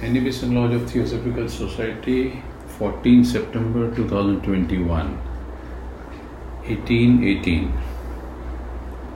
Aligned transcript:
Inhibition 0.00 0.54
Lodge 0.54 0.74
of 0.74 0.88
Theosophical 0.88 1.48
Society, 1.48 2.40
14 2.78 3.24
September 3.24 3.92
2021, 3.96 5.08
1818. 6.66 7.64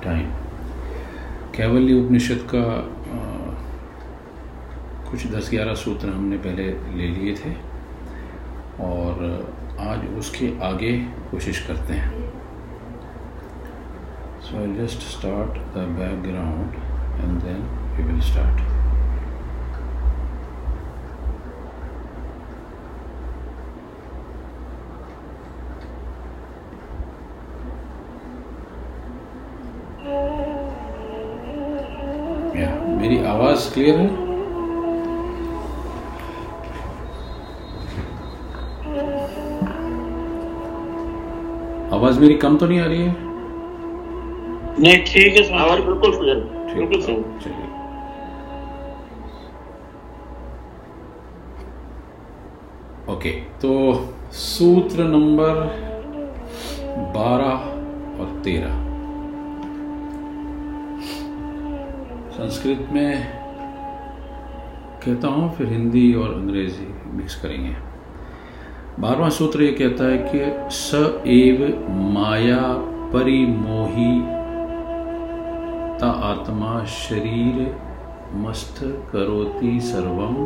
Time 0.04 0.32
Kaivalya 1.56 1.94
Upanishad 2.00 2.46
का 2.54 2.62
आ, 3.12 3.20
कुछ 5.10 5.26
दस 5.34 5.50
ग्यारह 5.50 5.74
सूत्र 5.84 6.08
हमने 6.08 6.38
पहले 6.46 6.66
ले 6.98 7.08
लिए 7.14 7.34
थे 7.42 7.54
और 8.88 9.22
आज 9.90 10.06
उसके 10.18 10.52
आगे 10.70 10.92
कोशिश 11.30 11.64
करते 11.66 12.00
हैं। 12.02 12.10
So 14.48 14.58
I 14.60 14.74
just 14.82 15.08
start 15.14 15.64
the 15.78 15.88
background 16.02 16.74
and 17.22 17.40
then 17.42 17.62
we 17.96 18.12
will 18.12 18.20
start 18.32 18.71
आवाज़ 33.72 33.74
क्लियर 33.74 33.96
है? 33.96 34.06
आवाज़ 41.94 42.20
मेरी 42.20 42.34
कम 42.34 42.56
तो 42.56 42.66
नहीं 42.66 42.80
आ 42.80 42.86
रही 42.86 43.02
है? 43.02 43.14
नहीं 44.80 44.96
ठीक 45.04 45.36
है 45.36 45.58
आवाज़ 45.58 45.80
बिल्कुल 45.80 46.16
क्लियर 46.18 46.40
ठीक 46.68 46.88
बिल्कुल 46.88 47.00
है, 47.00 47.06
सही। 47.06 47.16
चलिए। 47.44 47.70
ओके 53.14 53.30
तो 53.62 53.72
सूत्र 54.32 55.04
नंबर 55.04 55.54
बारह 57.14 57.70
और 58.22 58.40
तेरह। 58.44 58.80
संस्कृत 62.36 62.88
में 62.92 63.41
कहता 65.06 65.28
हूँ, 65.28 65.54
फिर 65.56 65.66
हिंदी 65.66 66.14
और 66.14 66.34
अंग्रेज़ी 66.34 67.16
मिक्स 67.16 67.42
करेंगे। 67.42 67.76
बारहवां 69.00 69.30
सूत्र 69.30 69.62
ये 69.62 69.72
कहता 69.72 70.04
है 70.04 70.18
कि, 70.18 70.70
स 70.70 71.22
एव 71.26 71.86
माया 71.90 72.72
परिमोही, 73.12 74.20
ता 75.98 76.06
आत्मा 76.06 76.84
शरीर 76.84 77.76
मस्त 78.34 78.78
करोति 78.82 79.80
सर्वम 79.80 80.36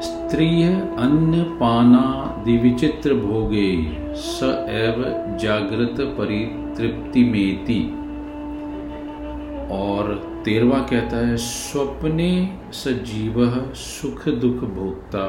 स्त्रिय 0.00 0.64
अन्न 0.98 1.42
पानादि 1.42 2.56
विचित्र 2.56 3.14
भोगे, 3.14 3.96
स 4.14 4.40
एव 4.68 5.04
जागृत 5.36 5.96
परितृप्ति 6.00 7.24
मेति 7.24 7.82
और 9.72 10.29
तेरवा 10.44 10.78
कहता 10.80 11.16
है, 11.16 11.36
स्वप्ने 11.36 12.58
सजीव 12.72 13.34
सुख 13.74 14.28
दुख 14.28 14.62
भोक्ता 14.70 15.24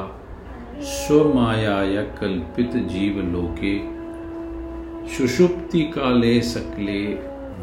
स्वमाया 0.82 2.04
कल्पित 2.20 2.76
जीव 2.88 3.18
लोके, 3.24 3.74
सुषुप्ति 5.08 5.82
काले 5.88 6.42
सकले 6.42 7.02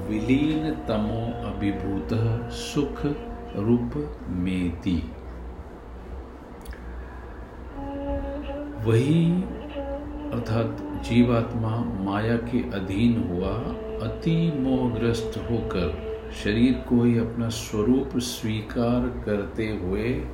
विलीन 0.08 0.70
तमो 0.88 1.22
अभिभूत 1.44 2.08
सुख 2.54 3.00
रूप 3.56 3.96
मेति। 4.28 4.96
वही 8.84 9.24
अर्थात 10.32 10.76
जीवात्मा 11.04 11.76
माया 12.00 12.36
के 12.36 12.58
अधीन 12.70 13.16
हुआ, 13.28 13.54
अति 14.02 14.36
मोहग्रस्त 14.56 15.32
होकर 15.50 16.17
शरीर 16.32 16.72
को 16.72 17.02
ही 17.02 17.18
अपना 17.18 17.48
स्वरूप 17.48 18.18
स्वीकार 18.18 19.22
करते 19.26 19.68
हुए 19.82 20.24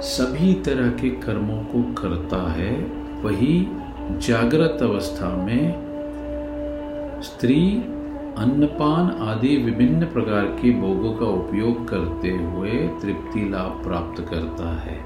सभी 0.00 0.54
तरह 0.54 0.90
के 0.90 1.10
कर्मों 1.10 1.62
को 1.64 1.82
करता 1.94 2.52
है, 2.52 2.72
वही 3.22 3.68
जागृत 4.18 4.78
अवस्था 4.82 5.36
में 5.36 5.72
स्त्री, 7.22 7.76
अन्नपान 8.38 9.10
आदि 9.10 9.56
विभिन्न 9.56 10.06
प्रकार 10.06 10.44
के 10.44 10.70
भोगों 10.70 11.14
का 11.14 11.26
उपयोग 11.26 11.88
करते 11.88 12.30
हुए 12.30 12.70
तृप्ति 12.70 13.48
लाभ 13.48 13.82
प्राप्त 13.84 14.20
करता 14.20 14.80
है। 14.80 14.98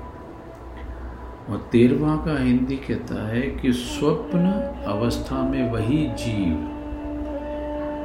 और 1.50 1.69
तेरवा 1.72 2.16
का 2.16 2.43
हिंदी 2.43 2.76
कहता 2.76 3.28
है 3.28 3.43
कि 3.43 3.72
स्वप्न 3.72 4.47
अवस्था 4.87 5.43
में 5.49 5.71
वही 5.72 6.06
जीव 6.06 6.74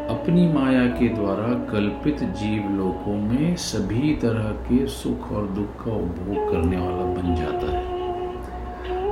अपनी 0.09 0.53
माया 0.53 0.85
के 0.85 1.07
द्वारा 1.07 1.47
कल्पित 1.71 2.23
जीव 2.23 2.71
लोकों 2.71 3.13
में 3.13 3.55
सभी 3.55 4.15
तरह 4.15 4.43
के 4.43 4.87
सुख 4.87 5.31
और 5.31 5.47
दुख 5.47 5.85
का 5.85 5.91
उपभोग 5.91 6.51
करने 6.51 6.77
वाला 6.77 7.03
बन 7.03 7.35
जाता 7.35 7.77
है। 7.77 7.99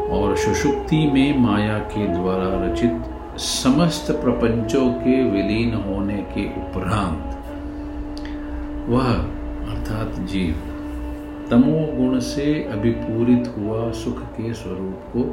और 0.09 0.35
सुषुप्ति 0.37 1.11
में 1.11 1.39
माया 1.39 1.79
के 1.79 2.07
द्वारा 2.07 2.65
रचित 2.65 3.03
समस्त 3.39 4.11
प्रपंचों 4.11 4.89
के 4.89 5.23
विलीन 5.23 5.73
होने 5.73 6.17
के 6.17 6.45
उपरांत 6.45 7.33
वह, 8.89 9.13
अर्थात 9.71 10.19
जीव, 10.27 10.53
तमो 11.51 11.97
गुण 11.97 12.19
से 12.19 12.63
अभिपूरित 12.71 13.53
हुआ 13.57 13.91
सुख 13.91 14.23
के 14.23 14.53
स्वरूप 14.53 14.99
को 15.13 15.23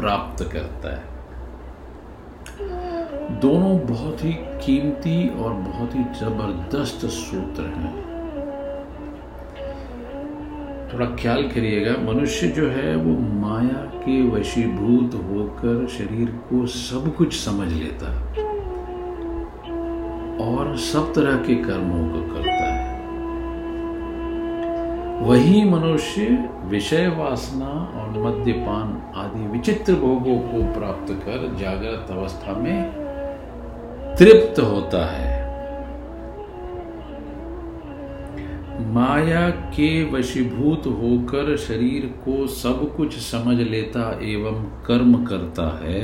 प्राप्त 0.00 0.44
करता 0.52 0.94
है। 0.94 1.16
दोनों 3.40 3.78
बहुत 3.86 4.24
ही 4.24 4.32
कीमती 4.32 5.28
और 5.28 5.52
बहुत 5.52 5.94
ही 5.94 6.00
ज़बरदस्त 6.00 7.06
सूत्र 7.06 7.62
हैं। 7.62 8.06
थोड़ा 10.92 11.06
ख्याल 11.06 11.42
करिएगा, 11.42 12.12
मनुष्य 12.12 12.48
जो 12.48 12.68
है, 12.68 12.96
वो 12.96 13.18
माया 13.40 13.84
के 13.96 14.30
वशीभूत 14.30 15.14
होकर 15.14 15.86
शरीर 15.88 16.28
को 16.28 16.66
सब 16.66 17.14
कुछ 17.16 17.36
समझ 17.44 17.72
लेता 17.72 18.12
है 18.12 18.44
और 20.40 20.76
सब 20.76 21.12
तरह 21.14 21.36
के 21.36 21.54
कर्मों 21.54 22.08
को 22.08 22.34
करता 22.34 22.64
है। 22.64 22.94
वही 25.22 25.64
मनुष्य 25.64 26.50
विषय 26.64 27.08
वासना 27.08 27.66
और 27.66 28.08
मद्यपान 28.22 29.12
आदि 29.16 29.46
विचित्र 29.46 29.94
भोगों 29.94 30.38
को 30.38 30.80
प्राप्त 30.80 31.12
कर 31.12 31.56
जागृत 31.60 32.10
अवस्था 32.10 32.52
में 32.52 33.05
तृप्त 34.18 34.58
होता 34.60 35.04
है। 35.06 35.34
माया 38.92 39.48
के 39.74 39.88
वशीभूत 40.10 40.86
होकर 40.86 41.56
शरीर 41.56 42.06
को 42.24 42.46
सब 42.52 42.78
कुछ 42.96 43.16
समझ 43.22 43.56
लेता 43.58 44.04
एवं 44.24 44.62
कर्म 44.86 45.24
करता 45.24 45.66
है, 45.82 46.02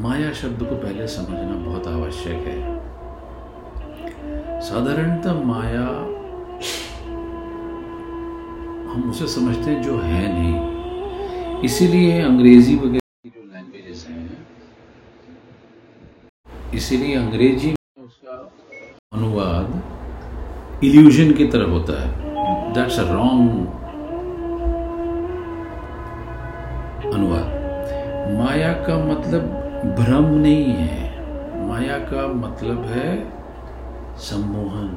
माया 0.00 0.32
शब्द 0.32 0.64
को 0.64 0.76
पहले 0.76 1.06
समझना 1.08 1.54
बहुत 1.64 1.86
आवश्यक 1.88 2.46
है। 2.46 2.58
साधारणतः 4.62 5.42
माया, 5.44 5.86
हम 8.90 9.10
उसे 9.10 9.26
समझते 9.30 9.70
हैं 9.70 9.82
जो 9.82 9.98
है 9.98 10.22
नहीं। 10.32 11.62
इसीलिए 11.62 12.20
अंग्रेज़ी 12.22 12.74
वगैरह 12.76 12.98
की 13.24 13.30
जो 13.30 13.42
लैंग्वेजेस 13.54 14.06
हैं 14.08 14.28
इसीलिए 16.80 17.16
अंग्रेज़ी 17.16 17.68
में 17.68 18.04
उसका 18.04 18.34
अनुवाद 19.12 20.84
इल्यूजन 20.84 21.32
की 21.32 21.46
तरह 21.46 21.70
होता 21.70 21.96
है। 22.02 22.72
दैट्स 22.74 22.98
अ 22.98 23.02
रॉन्ग 23.02 23.50
अनुवाद। 27.14 27.48
माया 28.38 28.72
का 28.86 28.96
मतलब 29.04 29.42
भ्रम 29.98 30.30
नहीं 30.36 30.72
है। 30.72 31.68
माया 31.68 31.98
का 31.98 32.26
मतलब 32.38 32.84
है 32.84 33.12
सम्मोहन। 34.20 34.88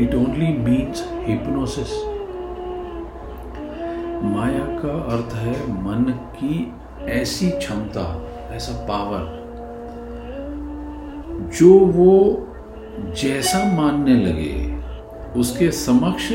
इट 0.00 0.14
ओनली 0.14 0.52
मीन्स 0.58 1.06
हिप्नोसिस 1.28 1.96
माया 4.34 4.66
का 4.82 5.00
अर्थ 5.14 5.34
है 5.36 5.56
मन 5.82 6.04
की 6.36 6.72
ऐसी 7.14 7.50
क्षमता। 7.50 8.12
ऐसा 8.54 8.72
पावर 8.86 9.42
जो 11.58 11.78
वो 11.78 12.46
जैसा 13.22 13.58
मानने 13.76 14.14
लगे, 14.14 14.74
उसके 15.40 15.70
समक्ष 15.70 16.32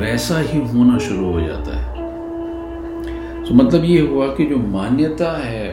वैसा 0.00 0.38
ही 0.38 0.58
होना 0.58 0.98
शुरू 0.98 1.32
हो 1.32 1.40
जाता 1.40 1.76
है। 1.76 1.94
तो 3.44 3.54
मतलब 3.54 3.84
ये 3.84 4.00
हुआ 4.00 4.26
कि 4.26 4.46
जो 4.46 4.56
मान्यता 4.56 5.30
है 5.32 5.68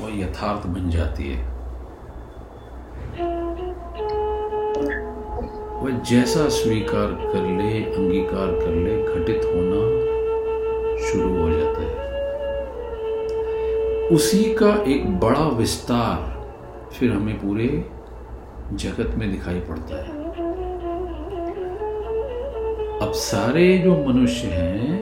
वह 0.00 0.18
यथार्थ 0.20 0.66
बन 0.66 0.90
जाती 0.90 1.28
है। 1.32 1.44
वह 5.82 5.90
जैसा 6.00 6.48
स्वीकार 6.48 7.06
कर 7.06 7.42
ले, 7.42 7.70
अंगीकार 7.84 8.46
कर 8.46 8.74
ले, 8.74 9.02
घटित 9.04 9.44
होना 9.44 9.80
शुरू 11.06 11.28
हो 11.42 11.50
जाता 11.50 11.80
है। 11.80 12.11
उसी 14.12 14.42
का 14.54 14.70
एक 14.84 15.06
बड़ा 15.20 15.44
विस्तार 15.48 16.90
फिर 16.92 17.12
हमें 17.12 17.38
पूरे 17.38 17.68
जगत 18.72 19.14
में 19.18 19.30
दिखाई 19.30 19.60
पड़ता 19.60 19.96
है। 19.96 20.20
अब 22.98 23.12
सारे 23.14 23.78
जो 23.78 23.96
मनुष्य 24.06 24.48
हैं, 24.48 24.98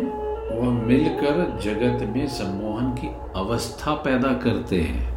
वह 0.52 0.70
मिलकर 0.86 1.58
जगत 1.62 2.06
में 2.08 2.26
सम्मोहन 2.28 2.90
की 2.94 3.08
अवस्था 3.36 3.94
पैदा 4.04 4.32
करते 4.44 4.80
हैं 4.80 5.08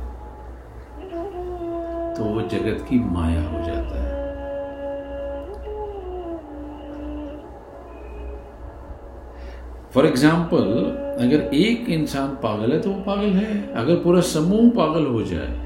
तो 2.16 2.24
वो 2.24 2.42
जगत 2.50 2.86
की 2.90 3.00
माया 3.12 3.44
हो 3.44 3.63
जाता 3.66 4.01
है। 4.01 4.12
फॉर 9.94 10.06
एग्ज़ाम्पल 10.06 10.68
अगर 11.15 11.54
एक 11.56 11.89
इंसान 11.89 12.30
पागल 12.44 12.71
है 12.71 12.80
तो 12.81 12.89
वो 12.92 13.01
पागल 13.04 13.33
है, 13.33 13.74
अगर 13.74 13.95
पूरा 13.95 14.21
समूह 14.27 14.69
पागल 14.69 15.06
हो 15.07 15.21
जाए 15.24 15.62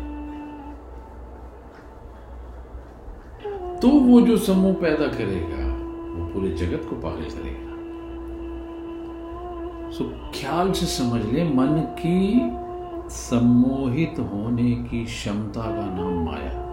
तो 3.81 3.88
वो 3.89 4.19
जो 4.21 4.38
समूह 4.39 4.73
पैदा 4.73 5.07
करेगा, 5.07 5.65
वो 6.13 6.25
पूरे 6.27 6.49
जगत 6.57 6.85
को 6.89 6.95
पागल 7.01 7.25
करेगा। 7.31 7.65
सो 9.91 10.03
ख्याल 10.35 10.71
से 10.71 10.85
समझ 10.88 11.25
ले, 11.25 11.44
मन 11.44 11.79
की 12.00 12.19
सम्मोहित 13.09 14.19
होने 14.21 14.71
की 14.83 15.03
क्षमता 15.05 15.61
का 15.61 15.85
नाम 15.95 16.23
माया। 16.25 16.65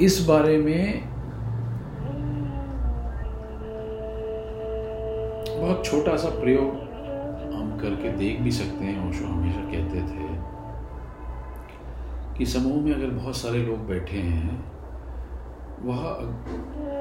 इस 0.00 0.24
बारे 0.28 0.56
में 0.58 1.15
बहुत 5.66 5.84
छोटा 5.86 6.16
सा 6.16 6.28
प्रयोग 6.28 6.74
हम 7.52 7.70
करके 7.80 8.10
देख 8.16 8.40
भी 8.40 8.50
सकते 8.50 8.84
हैं 8.84 9.08
ओशो 9.08 9.24
हमेशा 9.26 9.60
कहते 9.70 10.00
थे 10.00 10.26
कि 12.36 12.46
समूह 12.46 12.76
में 12.82 12.92
अगर 12.94 13.06
बहुत 13.06 13.36
सारे 13.36 13.58
लोग 13.58 13.86
बैठे 13.88 14.18
हैं, 14.18 14.50
वह 15.82 16.04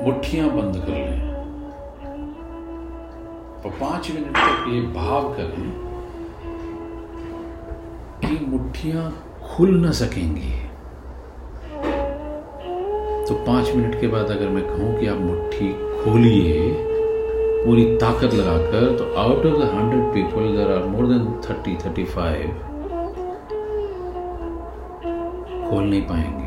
मुट्ठियाँ 0.05 0.49
बंद 0.49 0.77
कर 0.77 0.91
लें। 0.91 1.21
और 3.61 3.77
पाँच 3.81 4.09
मिनट 4.11 4.37
तक 4.37 4.65
ये 4.69 4.81
भाव 4.93 5.29
करें 5.33 5.69
कि 8.25 8.45
मुट्ठियाँ 8.45 9.03
खुल 9.43 9.85
न 9.85 9.91
सकेंगी। 9.91 10.51
तो 13.27 13.35
पाँच 13.45 13.71
मिनट 13.75 13.99
के 14.01 14.07
बाद 14.07 14.31
अगर 14.31 14.49
मैं 14.49 14.67
कहूँ 14.67 14.99
कि 14.99 15.07
आप 15.07 15.19
मुट्ठी 15.19 15.71
खोलिए 16.03 16.94
पूरी 17.65 17.97
ताकत 17.97 18.33
लगाकर 18.33 18.97
तो 18.97 19.13
out 19.15 19.45
of 19.45 19.57
the 19.57 19.69
hundred 19.73 20.03
people 20.13 20.57
there 20.57 20.71
are 20.71 20.83
more 20.83 21.05
than 21.07 21.41
thirty 21.49 21.75
thirty 21.75 22.05
five 22.05 22.47
खोल 25.69 25.83
नहीं 25.83 26.01
पाएँगे। 26.01 26.45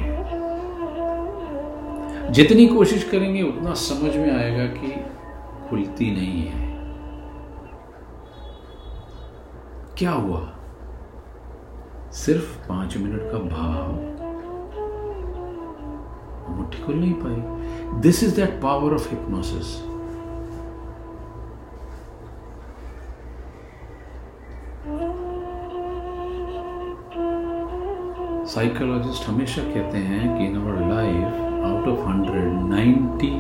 जितनी 2.33 2.67
कोशिश 2.67 3.05
करेंगे, 3.05 3.43
उतना 3.43 3.75
समझ 3.75 4.17
में 4.17 4.31
आएगा 4.39 4.67
कि 4.67 4.93
खुलती 5.71 6.11
नहीं 6.11 6.43
है। 6.43 6.69
क्या 9.99 10.11
हुआ? 10.11 10.53
सिर्फ़ 12.13 12.69
पाँच 12.69 12.97
मिनट 12.97 13.23
का 13.23 13.39
भाव। 13.39 13.93
मुट्ठी 16.57 16.83
खुल 16.83 16.95
नहीं 16.95 17.13
पाई। 17.13 18.01
This 18.01 18.25
is 18.25 18.37
that 18.37 18.61
power 18.63 18.95
of 18.95 19.11
hypnosis 19.11 19.88
psychologist 28.49 29.29
हमेशा 29.29 29.63
कहते 29.63 29.99
हैं 29.99 30.39
कि 30.39 30.45
in 30.45 30.57
our 30.57 30.77
life 30.89 31.65
out 31.65 31.89
of 31.89 32.07
hundred 32.09 32.53
ninety 32.71 33.31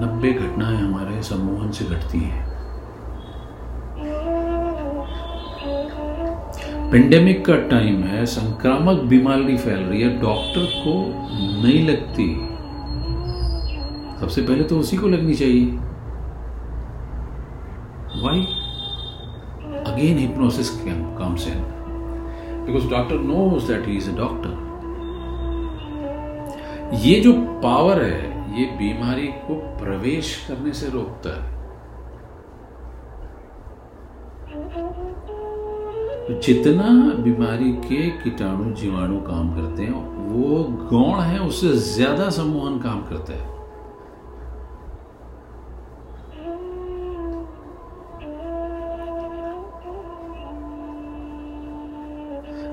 नब्बे 0.00 0.32
घटनाएँ 0.32 0.76
हमारे 0.76 1.22
सम्मोहन 1.22 1.70
से 1.70 1.84
घटती 1.84 2.18
हैं। 2.18 2.44
पेंडेमिक 6.90 7.44
का 7.46 7.56
टाइम 7.56 8.02
है, 8.02 8.26
संक्रामक 8.26 9.00
बीमारी 9.02 9.56
फैल 9.56 9.78
रही 9.78 10.02
है 10.02 10.20
डॉक्टर 10.20 10.66
को 10.84 10.94
नहीं 11.62 11.88
लगती। 11.88 12.26
सबसे 14.20 14.42
पहले 14.42 14.64
तो 14.64 14.78
उसी 14.78 14.96
को 14.96 15.08
लगनी 15.08 15.34
चाहिए। 15.34 15.66
Why 18.22 18.40
again 19.92 20.18
hypnosis 20.18 20.70
comes 21.18 21.48
in 21.48 21.64
because 22.66 22.88
doctor 22.90 23.18
knows 23.22 23.72
that 23.72 23.86
he 23.86 23.96
is 23.96 24.10
a 24.10 24.16
doctor 24.16 24.64
ये 26.94 27.20
जो 27.20 27.32
पावर 27.62 28.02
है, 28.02 28.58
ये 28.58 28.64
बीमारी 28.78 29.26
को 29.26 29.54
प्रवेश 29.78 30.34
करने 30.48 30.72
से 30.72 30.88
रोकता 30.88 31.30
है। 31.30 31.54
तो 36.26 36.40
जितना 36.40 36.90
बीमारी 37.24 37.72
के 37.72 38.08
कीटाणु, 38.22 38.70
जीवाणु 38.72 39.20
काम 39.20 39.50
करते 39.54 39.82
हैं, 39.82 39.92
वो 40.28 40.62
गौण 40.90 41.20
है, 41.20 41.38
उससे 41.38 41.72
ज़्यादा 41.88 42.30
सम्मोहन 42.30 42.78
काम 42.78 43.02
करता 43.02 43.32
है। 43.32 43.55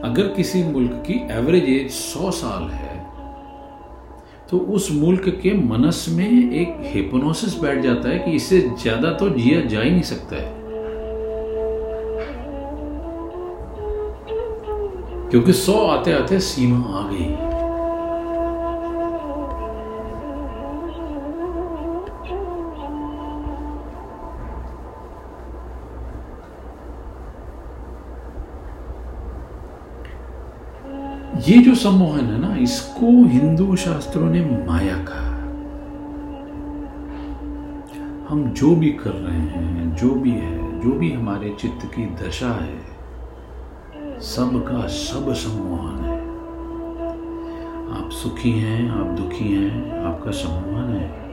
अगर 0.04 0.28
किसी 0.28 0.64
मुल्क 0.64 1.04
की 1.08 1.14
एवरेज 1.32 1.70
एज 1.70 1.92
सौ 1.92 2.32
साल 2.32 2.64
है 2.70 2.92
तो 4.50 4.58
उस 4.76 4.90
मुल्क 4.92 5.30
के 5.44 5.54
मनस 5.60 6.06
में 6.10 6.52
एक 6.54 6.76
हिप्नोसिस 6.86 7.54
बैठ 7.60 7.82
जाता 7.84 8.10
है 8.10 8.18
कि 8.20 8.32
इससे 8.32 8.60
ज़्यादा 8.82 9.12
तो 9.14 9.30
जिया 9.30 9.62
जा 9.66 9.82
ही 9.82 9.92
नहीं 9.92 10.02
सकता 10.02 10.36
है। 10.36 10.52
क्योंकि 15.32 15.54
सौ 15.54 15.78
आते 15.88 16.12
आते 16.14 16.40
सीमा 16.42 16.80
आ 17.00 17.08
गई। 17.12 17.53
ये 31.48 31.58
जो 31.58 31.76
सम्मोहन 31.76 32.26
है 32.26 32.50
ना, 32.50 32.56
इसको 32.56 33.06
हिंदू 33.28 33.76
शास्त्रों 33.76 34.30
ने 34.30 34.66
माया 34.68 34.96
कहा। 34.96 35.34
हम 38.30 38.54
जो 38.58 38.76
भी 38.76 38.90
कर 38.90 39.10
रहे 39.10 39.40
हैं, 39.40 39.96
जो 39.96 40.10
भी 40.10 40.32
है, 40.32 40.82
जो 40.82 40.92
भी 40.92 41.12
हमारे 41.12 41.56
चित्त 41.60 41.86
की 41.86 42.06
दशा 42.06 42.50
है, 42.50 42.80
सबका 44.20 44.88
सब 44.88 45.34
सम्मोहन 45.34 46.04
है। 46.06 46.20
आप 47.98 48.10
सुखी 48.12 48.52
हैं, 48.52 48.90
आप 48.92 49.06
दुखी 49.06 49.54
हैं, 49.54 50.04
आपका 50.04 50.32
सम्मोहन 50.32 50.94
है। 50.94 51.24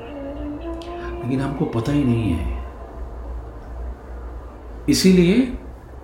लेकिन 1.23 1.41
आपको 1.41 1.65
पता 1.65 1.93
ही 1.93 2.05
नहीं 2.05 2.33
है। 2.33 2.65
इसीलिए 4.89 5.59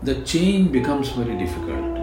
the 0.04 0.24
change 0.26 0.70
becomes 0.70 1.18
very 1.18 1.34
difficult 1.34 1.95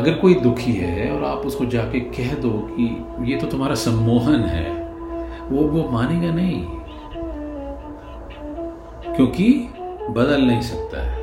अगर 0.00 0.14
कोई 0.14 0.34
दुखी 0.34 0.72
है 0.72 1.10
और 1.12 1.24
आप 1.24 1.46
उसको 1.46 1.64
जाके 1.64 2.00
कह 2.00 2.34
दो 2.34 2.50
कि 2.70 2.84
ये 3.32 3.38
तो 3.38 3.46
तुम्हारा 3.46 3.74
सम्मोहन 3.74 4.40
है, 4.40 4.70
वो 5.48 5.62
वो 5.62 5.88
मानेगा 5.90 6.34
नहीं। 6.34 6.64
क्योंकि 9.14 9.48
बदल 10.10 10.42
नहीं 10.42 10.60
सकता 10.60 11.02
है। 11.02 11.18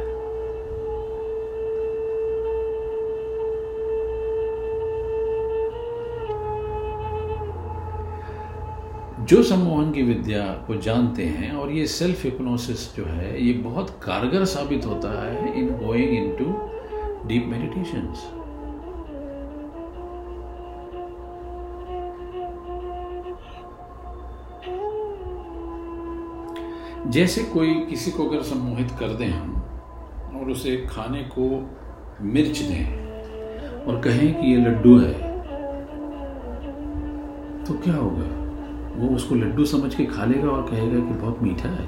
जो 9.25 9.43
सम्मोहन 9.43 9.91
की 9.91 10.01
विद्या 10.01 10.43
को 10.67 10.75
जानते 10.81 11.23
हैं 11.23 11.51
और 11.51 11.71
ये 11.71 11.85
सेल्फ 11.87 12.23
हिप्नोसिस 12.23 12.95
जो 12.95 13.05
है, 13.05 13.45
ये 13.45 13.53
बहुत 13.53 13.89
कारगर 14.03 14.45
साबित 14.45 14.85
होता 14.85 15.21
है 15.23 15.59
in 15.59 15.69
going 15.85 16.09
into 16.09 16.53
deep 17.27 17.45
meditations 17.47 18.31
जैसे 27.07 27.43
कोई 27.43 27.73
किसी 27.85 28.11
को 28.11 28.27
अगर 28.29 28.41
सम्मोहित 28.43 28.91
कर 28.91 29.09
दें 29.09 29.27
हम 29.27 29.53
और 30.39 30.49
उसे 30.51 30.75
खाने 30.89 31.21
को 31.37 31.49
मिर्च 32.25 32.59
दें 32.59 33.85
और 33.85 34.01
कहें 34.01 34.33
कि 34.33 34.47
ये 34.47 34.57
लड्डू 34.57 34.97
है 34.99 35.13
तो 37.65 37.73
क्या 37.73 37.95
होगा? 37.95 38.25
वो 38.97 39.15
उसको 39.15 39.35
लड्डू 39.35 39.65
समझ 39.65 39.93
के 39.95 40.05
खा 40.05 40.25
लेगा 40.25 40.49
और 40.49 40.69
कहेगा 40.69 40.99
कि 40.99 41.13
बहुत 41.13 41.41
मीठा 41.43 41.69
है। 41.69 41.85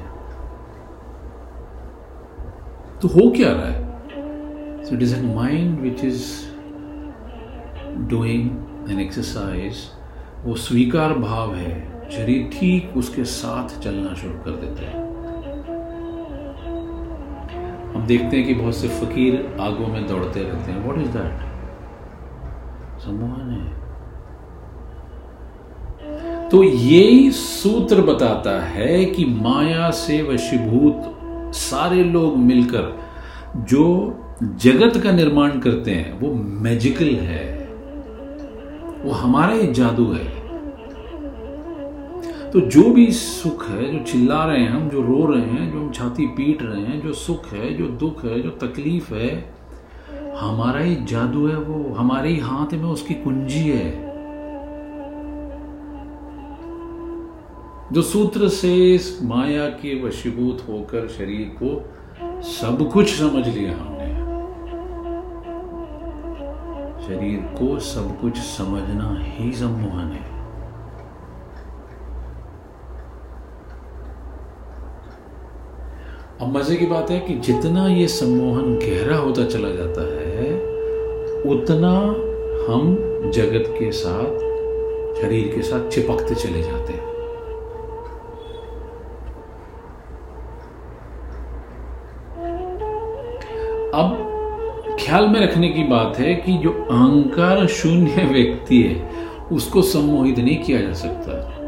तो 3.00 3.08
हो 3.08 3.30
क्या 3.32 3.52
रहा 3.52 3.66
है? 3.66 4.86
So 4.86 4.96
it 4.96 5.02
is 5.02 5.16
an 5.16 5.34
mind 5.36 5.80
which 5.80 6.04
is 6.04 6.24
doing 8.10 8.90
an 8.92 9.00
exercise 9.00 9.76
वो 10.46 10.56
स्वीकार 10.58 11.14
भाव 11.14 11.56
है, 11.56 12.10
शरीर 12.12 12.50
ठीक 12.54 12.98
उसके 12.98 13.24
साथ 13.26 13.80
चलना 13.82 14.14
शुरू 14.14 14.34
कर 14.46 14.52
देता 14.52 14.90
है। 14.90 15.08
हम 18.00 18.08
देखते 18.08 18.38
हैं 18.38 18.48
कि 18.48 18.54
बहुत 18.54 18.76
से 18.76 18.88
फकीर 18.88 19.58
आगों 19.62 19.88
में 19.88 20.08
दौड़ते 20.08 20.44
रहते 20.44 20.72
हैं। 20.72 20.84
व्हाट 20.84 21.00
इज़ 21.00 21.08
दैट 21.08 21.42
सम्मोहन 23.02 23.50
है। 23.52 23.80
तो 26.50 26.64
यही 26.64 27.32
सूत्र 27.32 28.02
बताता 28.02 28.62
है 28.62 29.06
कि 29.06 29.26
माया 29.26 29.90
से 29.90 30.22
वशीभूत 30.22 31.20
सारे 31.54 32.04
लोग 32.04 32.38
मिलकर 32.38 33.00
जो 33.54 34.16
जगत 34.44 34.98
का 35.04 35.12
निर्माण 35.12 35.50
करते 35.50 35.92
हैं, 35.92 36.20
वो 36.20 36.34
मैजिकल 36.34 37.16
है। 37.16 37.70
वो 39.06 39.12
हमारा 39.12 39.54
ही 39.54 39.74
जादू 39.74 40.14
है। 40.14 40.39
तो 42.54 42.60
जो 42.60 42.84
भी 42.90 43.12
सुख 43.12 43.68
है, 43.70 43.92
जो 43.92 44.04
चिल्ला 44.04 44.44
रहे 44.46 44.60
हैं 44.60 44.70
हम, 44.70 44.90
जो 44.90 45.02
रो 45.02 45.26
रहे 45.26 45.42
हैं, 45.42 45.72
जो 45.72 45.80
हम 45.80 45.92
छाती 45.92 46.26
पीट 46.28 46.62
रहे 46.64 46.82
हैं, 46.82 47.00
जो 47.02 47.14
सुख 47.14 47.46
है, 47.46 47.74
जो 47.74 47.88
दुख 47.88 48.24
है, 48.26 48.40
जो 48.42 48.50
तकलीफ़ 48.50 49.14
है, 49.14 49.30
हमारा 50.38 50.80
ही 50.80 50.96
जादू 51.06 51.48
है 51.48 51.56
वो, 51.56 51.94
हमारे 51.94 52.30
ही 52.30 52.40
हाथ 52.40 52.74
में 52.74 52.84
उसकी 52.84 53.14
कुंजी 53.14 53.70
है। 53.70 53.92
जो 57.94 58.02
सूत्र 58.02 58.48
से 58.48 58.74
इस 58.96 59.20
माया 59.24 59.68
के 59.70 60.02
वशीभूत 60.04 60.66
होकर 60.70 61.08
शरीर 61.08 61.56
को 61.64 62.42
सब 62.42 62.90
कुछ 62.94 63.14
समझ 63.14 63.48
लिया 63.48 63.78
हमने, 63.78 64.10
शरीर 67.08 67.40
को 67.60 67.80
सब 67.80 68.20
कुछ 68.22 68.38
समझना 68.38 69.16
ही 69.22 69.52
सम्मोहन 69.52 70.12
है। 70.12 70.39
अब 76.42 76.58
मज़े 76.58 76.76
की 76.76 76.86
बात 76.86 77.10
है 77.12 77.20
कि 77.20 77.34
जितना 77.36 77.88
ये 77.88 78.08
सम्मोहन 78.08 78.76
गहरा 78.76 79.16
होता 79.18 79.46
चला 79.46 79.70
जाता 79.70 80.02
है, 80.02 80.54
उतना 81.52 81.92
हम 82.70 82.96
जगत 83.34 83.64
के 83.80 83.92
साथ, 83.92 84.40
शरीर 85.22 85.52
के 85.56 85.62
साथ 85.62 85.90
चिपकते 85.90 86.36
चले 86.36 86.62
जाते 86.62 86.94
हैं। 86.94 87.08
अब 93.94 94.98
ख्याल 95.00 95.28
में 95.28 95.40
रखने 95.42 95.70
की 95.70 95.84
बात 95.84 96.18
है 96.18 96.34
कि 96.36 96.58
जो 96.58 96.72
अहंकार 96.72 97.68
शून्य 97.68 98.26
व्यक्ति 98.26 98.82
है, 98.82 99.10
उसको 99.52 99.82
सम्मोहित 99.82 100.40
नहीं 100.40 100.58
किया 100.58 100.82
जा 100.82 100.94
सकता। 100.94 101.59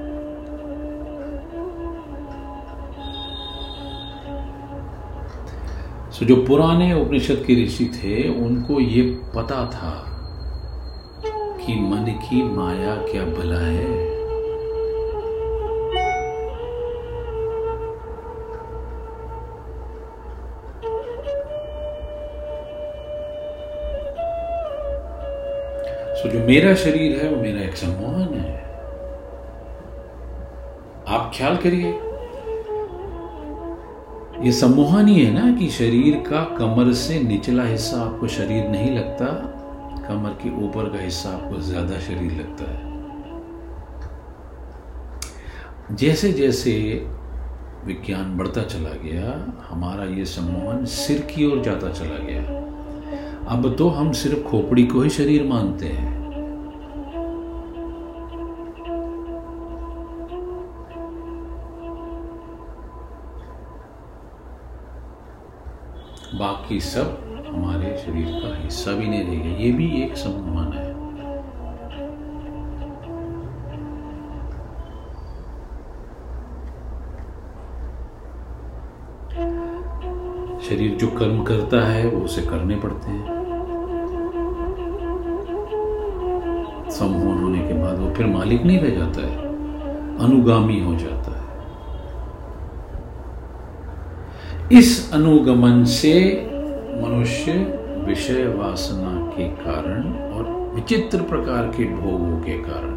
तो 6.21 6.25
जो 6.25 6.35
पुराने 6.35 6.93
उपनिषद 6.93 7.43
के 7.47 7.65
ऋषि 7.65 7.85
थे, 7.85 8.43
उनको 8.45 8.79
ये 8.79 9.01
पता 9.35 9.65
था 9.65 9.93
कि 11.57 11.75
मन 11.75 12.05
की 12.23 12.43
माया 12.43 12.95
क्या 12.95 13.23
भला 13.25 13.59
है। 13.59 14.05
सो 26.15 26.29
जो 26.29 26.39
मेरा 26.39 26.75
शरीर 26.75 27.19
है, 27.19 27.29
वो 27.29 27.41
मेरा 27.41 27.61
एक 27.61 27.75
सम्मोहन 27.75 28.33
है। 28.33 28.61
आप 31.07 31.31
ख्याल 31.35 31.57
करिए। 31.57 32.10
ये 34.43 34.51
सम्मोहन 34.51 35.07
ही 35.07 35.23
है 35.23 35.31
ना 35.33 35.51
कि 35.57 35.67
शरीर 35.69 36.15
का 36.29 36.43
कमर 36.57 36.91
से 36.93 37.19
निचला 37.21 37.63
हिस्सा 37.63 37.97
आपको 38.01 38.27
शरीर 38.27 38.67
नहीं 38.69 38.91
लगता, 38.91 39.25
कमर 40.07 40.29
के 40.43 40.49
ऊपर 40.65 40.89
का 40.89 40.99
हिस्सा 40.99 41.29
आपको 41.29 41.59
ज़्यादा 41.61 41.99
शरीर 41.99 42.31
लगता 42.31 42.71
है। 42.71 42.89
जैसे 45.95 46.31
जैसे 46.31 46.73
विज्ञान 47.85 48.37
बढ़ता 48.37 48.63
चला 48.63 48.93
गया, 49.03 49.35
हमारा 49.69 50.03
ये 50.05 50.25
सम्मोहन 50.25 50.85
सिर 50.85 51.21
की 51.31 51.45
ओर 51.45 51.61
जाता 51.61 51.91
चला 51.91 52.17
गया। 52.25 52.43
अब 53.47 53.75
तो 53.77 53.89
हम 53.89 54.11
सिर्फ़ 54.13 54.41
खोपड़ी 54.43 54.85
को 54.85 55.01
ही 55.01 55.09
शरीर 55.09 55.43
मानते 55.43 55.87
हैं। 55.87 56.10
बाकी 66.41 66.79
सब 66.79 67.17
हमारे 67.47 67.97
शरीर 67.97 68.25
का 68.25 68.63
हिस्सा 68.63 68.91
भी 68.91 69.07
नहीं 69.07 69.23
रहेगा 69.23 69.49
ये 69.63 69.71
भी 69.71 69.87
एक 70.03 70.17
सम्मान 70.17 70.71
है। 70.73 70.91
शरीर 80.61 80.95
जो 80.95 81.07
कर्म 81.07 81.43
करता 81.43 81.85
है, 81.87 82.07
वो 82.07 82.25
उसे 82.25 82.41
करने 82.41 82.75
पड़ते 82.75 83.11
हैं। 83.11 83.25
सम्मोहन 86.89 87.43
होने 87.43 87.59
के 87.59 87.73
बाद 87.73 87.99
वो 87.99 88.13
फिर 88.13 88.25
मालिक 88.25 88.63
नहीं 88.63 88.79
रह 88.79 88.89
जाता 88.89 89.27
है। 89.27 89.37
अनुगामी 90.25 90.79
हो 90.79 90.95
जाता 90.95 91.30
है। 91.30 91.30
इस 94.73 95.11
अनुगमन 95.13 95.83
से 95.83 96.13
मनुष्य 97.01 97.53
विषय 98.07 98.43
वासना 98.57 99.31
के 99.31 99.47
कारण 99.47 100.13
और 100.33 100.71
विचित्र 100.75 101.21
प्रकार 101.21 101.67
के 101.67 101.83
भोगों 101.83 102.41
के 102.41 102.57
कारण 102.57 102.95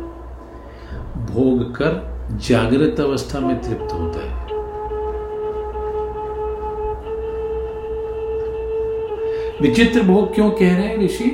भोग 1.26 1.74
कर 1.74 2.38
जागृत 2.48 3.00
अवस्था 3.00 3.40
में 3.40 3.60
तृप्त 3.60 3.92
होता 3.92 4.20
है। 4.20 4.44
विचित्र 9.60 10.02
भोग 10.02 10.34
क्यों 10.34 10.50
कह 10.50 10.76
रहे 10.76 10.86
हैं 10.86 10.98
ऋषि? 10.98 11.30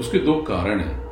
उसके 0.00 0.18
दो 0.18 0.34
कारण 0.34 0.80
हैं। 0.80 1.06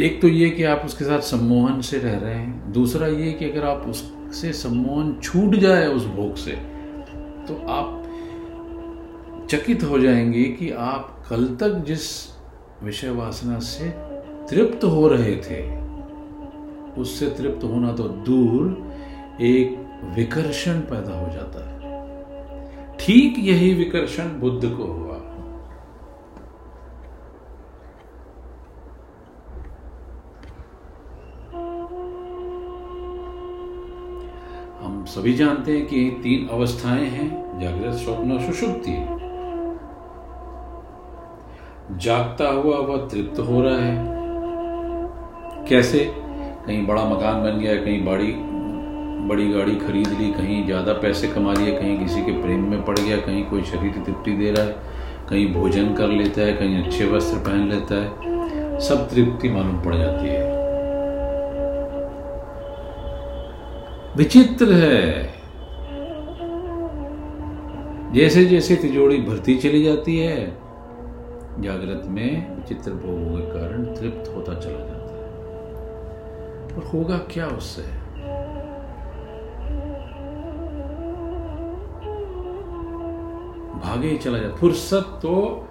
एक 0.00 0.22
तो 0.22 0.28
ये 0.28 0.50
कि 0.50 0.64
आप 0.64 0.82
उसके 0.84 1.04
साथ 1.04 1.20
सम्मोहन 1.20 1.80
से 1.80 1.98
रह 1.98 2.18
रहे 2.18 2.34
हैं 2.34 2.72
दूसरा 2.72 3.06
ये 3.06 3.32
कि 3.32 3.50
अगर 3.50 3.66
आप 3.66 3.84
उससे 4.28 4.52
सम्मोहन 4.52 5.14
छूट 5.22 5.54
जाए 5.54 5.86
उस 5.86 6.06
भोग 6.06 6.34
से 6.36 6.52
तो 7.48 7.54
आप 7.68 7.94
चकित 9.50 9.82
हो 9.82 9.98
जाएँगे 9.98 10.44
कि 10.44 10.70
आप 10.70 11.24
कल 11.30 11.46
तक 11.60 11.84
जिस 11.86 12.00
विषय 12.82 13.10
वासना 13.10 13.58
से 13.58 13.88
तृप्त 14.46 14.84
हो 14.84 15.08
रहे 15.08 15.36
थे, 15.36 15.60
उससे 17.00 17.26
तृप्त 17.28 17.64
होना 17.64 17.92
तो 17.92 18.02
दूर 18.02 18.92
एक 19.40 19.78
विकर्षण 20.16 20.80
पैदा 20.80 21.20
हो 21.20 21.32
जाता 21.32 21.64
है। 21.64 22.96
ठीक 23.00 23.34
यही 23.38 23.74
विकर्षण 23.74 24.24
बुद्ध 24.24 24.68
को 24.68 24.84
हुआ। 24.84 25.07
सभी 35.18 35.32
जानते 35.32 35.72
हैं 35.72 35.86
कि 35.86 36.20
तीन 36.22 36.48
अवस्थाएँ 36.48 37.06
हैं, 37.06 37.60
जागृत 37.60 37.94
स्वप्न 37.94 38.32
और 38.32 38.40
सुषुप्ति। 38.40 38.92
जागता 41.98 42.48
हुआ 42.48 42.76
वह 42.76 42.96
तृप्त 42.96 43.40
हो 43.40 43.62
रहा 43.62 43.78
है। 43.78 44.04
कैसे? 45.68 45.98
कहीं 46.66 46.86
बड़ा 46.86 47.04
मकान 47.04 47.42
बन 47.42 47.58
गया, 47.58 47.74
कहीं 47.74 48.04
बड़ी 48.04 48.32
बड़ी 49.28 49.48
गाड़ी 49.50 49.74
खरीद 49.76 50.08
ली, 50.08 50.30
कहीं 50.30 50.64
ज़्यादा 50.66 50.92
पैसे 50.92 51.28
कमा 51.28 51.52
लिए, 51.52 51.72
कहीं 51.72 51.98
किसी 51.98 52.22
के 52.22 52.32
प्रेम 52.32 52.70
में 52.70 52.84
पड़ 52.84 52.98
गया, 52.98 53.16
कहीं 53.16 53.44
कोई 53.44 53.62
शरीर 53.62 54.02
तृप्ति 54.06 54.32
दे 54.32 54.50
रहा 54.50 54.64
है, 54.64 54.76
कहीं 55.30 55.54
भोजन 55.54 55.94
कर 55.94 56.08
लेता 56.08 56.40
है, 56.40 56.52
कहीं 56.52 56.84
अच्छे 56.84 57.04
वस्त्र 57.04 57.38
पहन 57.38 57.68
लेता 57.68 57.94
है। 57.94 58.80
सब 58.80 59.08
तृप्ति 59.10 59.48
मालूम 59.48 59.80
पड़ 59.82 59.94
जाती 59.94 60.28
है। 60.28 60.47
विचित्र 64.18 64.72
है। 64.72 65.34
जैसे 68.12 68.44
जैसे 68.44 68.76
तिजोड़ी 68.76 69.18
भरती 69.18 69.56
चली 69.56 69.82
जाती 69.82 70.18
है, 70.18 70.58
जागृत 71.60 72.02
में 72.04 72.56
विचित्र 72.56 72.90
भोगों 72.92 73.40
के 73.40 73.60
कारण 73.60 73.84
तृप्त 73.84 74.32
होता 74.36 74.54
चला 74.54 74.78
जाता 74.78 75.14
है। 75.14 75.28
पर 76.68 76.86
होगा 76.86 77.18
क्या 77.18 77.46
उससे? 77.46 77.82
भागे 83.80 84.08
ही 84.08 84.16
चला 84.16 84.38
जाता 84.38 84.56
फुर्सत 84.56 85.20
तो 85.22 85.66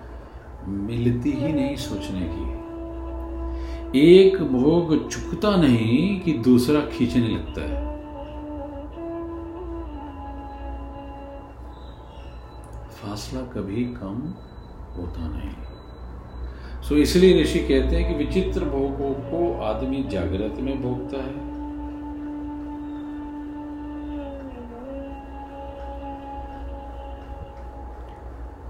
मिलती 0.67 1.31
ही 1.31 1.53
नहीं 1.53 1.75
सोचने 1.75 2.29
की। 2.33 2.57
एक 3.99 4.43
भोग 4.43 5.09
चुकता 5.09 5.55
नहीं 5.55 6.21
कि 6.21 6.33
दूसरा 6.33 6.79
खींचने 6.79 7.27
लगता 7.27 7.61
है। 7.61 7.86
फासला 13.27 13.41
कभी 13.41 13.83
कम 13.83 14.19
होता 14.97 15.27
नहीं। 15.27 15.49
सो 16.83 16.95
so, 16.95 17.01
इसलिए 17.01 17.41
ऋषि 17.43 17.59
कहते 17.59 17.95
हैं 17.95 18.07
कि 18.09 18.25
विचित्र 18.25 18.65
भोगों 18.65 19.13
को 19.29 19.61
आदमी 19.61 20.03
जागृत 20.03 20.59
में 20.59 20.81
भोगता 20.81 21.17
है। 21.17 21.33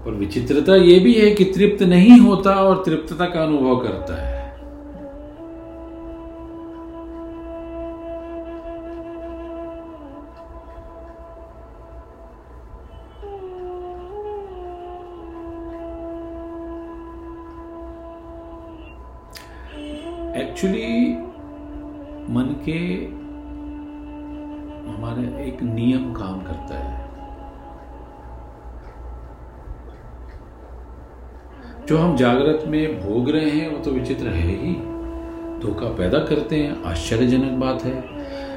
पर 0.04 0.10
विचित्रता 0.10 0.76
यह 0.76 1.04
भी 1.04 1.12
है 1.14 1.30
कि 1.30 1.44
तृप्त 1.44 1.82
नहीं 1.82 2.20
होता 2.20 2.50
और 2.50 2.82
तृप्तता 2.86 3.24
का 3.24 3.42
अनुभव 3.42 3.76
करता 3.76 4.22
है। 4.22 4.37
जागृत 32.28 32.64
में 32.66 33.00
भोग 33.00 33.30
रहे 33.30 33.50
हैं, 33.50 33.76
वो 33.76 33.84
तो 33.84 33.90
विचित्र 33.90 34.28
है 34.28 34.56
ही। 34.56 34.72
धोखा 35.60 35.86
पैदा 35.86 36.18
करते 36.18 36.56
हैं, 36.56 36.82
आश्चर्यजनक 36.82 37.52
बात 37.52 37.84
है। 37.84 38.02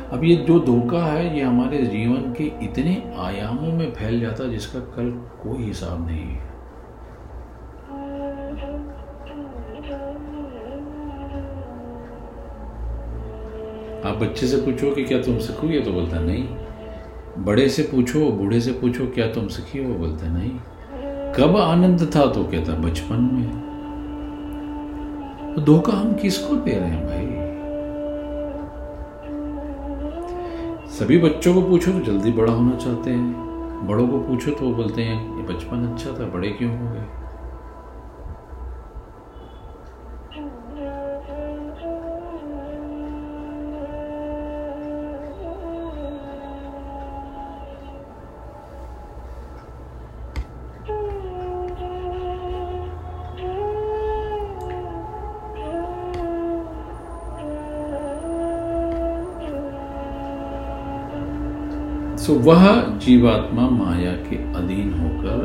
अब 0.10 0.24
ये 0.24 0.36
जो 0.36 0.60
धोखा 0.60 1.06
है, 1.06 1.38
ये 1.38 1.44
हमारे 1.44 1.78
जीवन 1.78 2.34
के 2.34 2.44
इतने 2.44 3.14
आयामों 3.18 3.72
में 3.74 3.92
फैल 3.92 4.20
जाता 4.20 4.44
है, 4.44 4.50
जिसका 4.50 4.80
कल 4.80 5.12
कोई 5.44 5.64
हिसाब 5.64 6.08
नहीं 6.08 6.20
है। 6.20 6.50
आप 14.06 14.18
बच्चे 14.18 14.48
से 14.48 14.58
पूछो 14.58 14.92
कि 14.92 15.04
क्या 15.04 15.22
तुम 15.22 15.38
सीखोगे 15.38 15.80
तो 15.80 15.92
बोलता 15.92 16.20
नहीं। 16.20 16.48
बड़े 17.46 17.70
से 17.70 17.84
पूछो, 17.84 18.32
बूढ़े 18.32 18.62
से 18.62 18.72
पूछो, 18.72 19.08
क्या 19.08 19.28
तुम 19.28 19.48
सीखी 19.48 19.86
वो 19.86 19.94
बोलता 19.94 20.28
नहीं। 20.28 20.52
कब 21.34 21.58
आनंद 21.58 22.12
था 22.16 22.26
तो 22.26 22.44
कहता 22.44 22.74
बचपन 22.74 23.30
में। 23.34 23.61
तो 25.56 25.62
धोखा 25.62 25.92
हम 25.92 26.14
किसको 26.14 26.56
दे 26.56 26.72
रहे 26.72 26.90
हैं 26.90 27.06
भाई? 27.08 27.26
सभी 30.90 31.18
बच्चों 31.18 31.54
को 31.54 31.62
पूछो 31.62 31.92
तो 31.92 32.00
जल्दी 32.00 32.32
बड़ा 32.32 32.54
होना 32.54 32.76
चाहते 32.76 33.10
हैं। 33.10 33.88
बड़ों 33.88 34.08
को 34.08 34.20
पूछो 34.20 34.52
तो 34.52 34.66
वो 34.66 34.74
बोलते 34.74 35.02
हैं, 35.02 35.38
ये 35.38 35.44
बचपन 35.44 35.88
अच्छा 35.88 36.10
था, 36.12 36.26
बड़े 36.26 36.50
क्यों 36.50 36.72
हो 36.72 36.94
गए? 36.94 37.21
सो 62.32 62.36
वह 62.36 62.82
जीवात्मा 62.98 63.70
माया 63.70 64.12
के 64.12 64.36
अधीन 64.54 64.94
होकर 64.94 65.40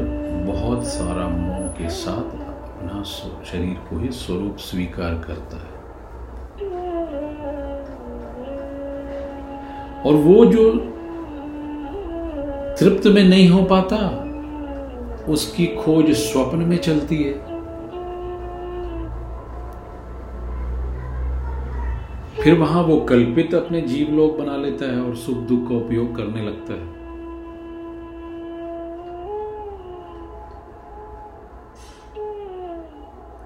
बहुत 0.47 0.85
सारा 0.87 1.29
मोह 1.29 1.67
के 1.69 1.89
साथ 1.89 2.35
अपना 2.59 3.03
शरीर 3.45 3.75
को 3.75 3.99
ही 3.99 4.09
स्वरूप 4.09 4.57
स्वीकार 4.57 5.15
करता 5.15 5.57
है। 5.57 5.73
और 10.03 10.15
वो 10.15 10.45
जो 10.47 10.71
तृप्त 12.77 13.07
में 13.07 13.25
नहीं 13.25 13.49
हो 13.49 13.63
पाता, 13.63 13.99
उसकी 15.33 15.67
खोज 15.67 16.11
स्वप्न 16.11 16.59
में 16.59 16.77
चलती 16.77 17.23
है। 17.23 17.56
फिर 22.47 22.59
वहाँ 22.59 22.83
वो 22.83 22.97
कल्पित 23.01 23.55
अपने 23.55 23.81
जीव 23.81 24.11
लोग 24.11 24.39
बना 24.39 24.57
लेता 24.57 24.91
है 24.93 25.01
और 25.01 25.17
सुख 25.17 25.37
दुख 25.37 25.69
का 25.69 25.75
उपयोग 25.75 26.17
करने 26.17 26.43
लगता 26.43 26.75
है। 26.75 26.87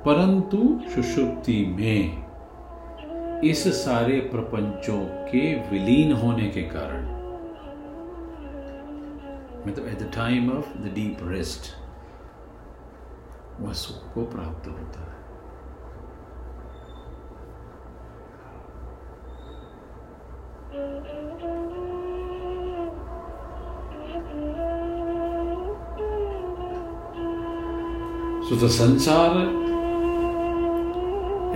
परंतु 0.03 0.59
सुषुप्ति 0.91 1.57
में 1.79 3.41
इस 3.41 3.65
सारे 3.85 4.21
प्रपंचों 4.21 5.01
के 5.03 5.55
विलीन 5.71 6.13
होने 6.13 6.49
के 6.49 6.63
कारण 6.63 7.07
मतलब 9.67 9.89
at 9.89 9.99
the 9.99 10.11
time 10.15 10.53
of 10.53 10.79
the 10.79 10.93
deep 10.95 11.19
rest 11.23 11.75
वह 13.61 13.73
सुख 13.73 14.15
को 14.15 14.25
प्राप्त 14.25 14.69
होता 14.69 15.01
है। 15.01 15.20
So 20.71 20.77
the 28.55 28.69
sansara 28.69 29.47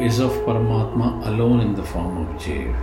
is 0.05 0.19
of 0.19 0.33
Paramatma 0.47 1.27
alone 1.29 1.61
in 1.61 1.75
the 1.77 1.85
form 1.85 2.27
of 2.27 2.29
Jiv. 2.43 2.75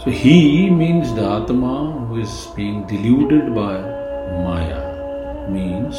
So 0.00 0.10
he 0.12 0.70
means 0.70 1.12
the 1.14 1.28
Atma 1.28 1.90
who 2.06 2.20
is 2.20 2.46
being 2.54 2.86
deluded 2.86 3.52
by 3.52 3.80
Maya, 4.44 5.50
means 5.50 5.96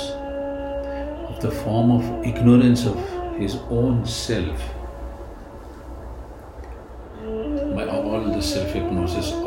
of 1.28 1.42
the 1.42 1.52
form 1.52 1.92
of 1.92 2.26
ignorance 2.26 2.86
of 2.86 2.96
his 3.38 3.58
own 3.70 4.06
self. 4.06 4.62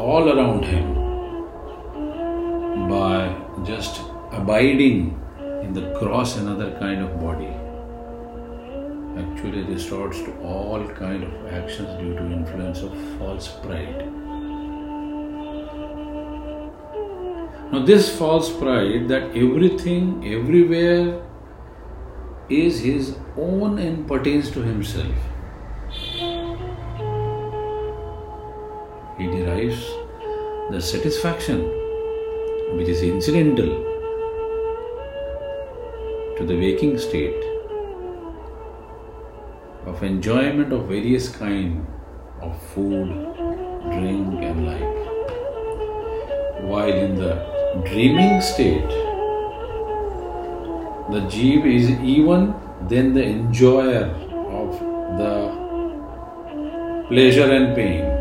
All 0.08 0.28
around 0.32 0.64
him, 0.64 0.86
by 2.90 3.16
just 3.70 4.00
abiding 4.32 4.98
in 5.62 5.74
the 5.74 5.82
cross 5.98 6.36
another 6.38 6.68
kind 6.78 7.02
of 7.06 7.20
body. 7.20 7.50
Actually 9.22 9.64
resorts 9.64 10.22
to 10.22 10.32
all 10.52 10.86
kind 11.00 11.24
of 11.24 11.52
actions 11.60 11.90
due 12.00 12.14
to 12.14 12.24
influence 12.38 12.80
of 12.88 12.96
false 13.18 13.48
pride. 13.64 14.00
Now 17.72 17.84
this 17.92 18.10
false 18.18 18.50
pride 18.50 19.08
that 19.08 19.36
everything 19.46 20.04
everywhere 20.34 21.22
is 22.48 22.80
his 22.80 23.16
own 23.36 23.78
and 23.78 24.06
pertains 24.08 24.50
to 24.52 24.62
himself 24.62 25.27
the 29.66 30.80
satisfaction 30.80 31.60
which 32.76 32.88
is 32.88 33.02
incidental 33.02 33.70
to 36.36 36.44
the 36.46 36.56
waking 36.56 36.96
state 36.96 37.42
of 39.86 40.02
enjoyment 40.02 40.72
of 40.72 40.86
various 40.86 41.28
kind 41.28 41.84
of 42.40 42.62
food, 42.74 43.08
drink 43.90 44.44
and 44.44 44.66
like. 44.66 44.94
While 46.62 46.92
in 46.92 47.16
the 47.16 47.34
dreaming 47.84 48.40
state, 48.40 48.88
the 51.10 51.20
jeev 51.32 51.66
is 51.66 51.90
even 52.00 52.54
then 52.82 53.12
the 53.14 53.24
enjoyer 53.24 54.04
of 54.60 54.78
the 55.18 55.34
pleasure 57.08 57.50
and 57.50 57.74
pain. 57.74 58.17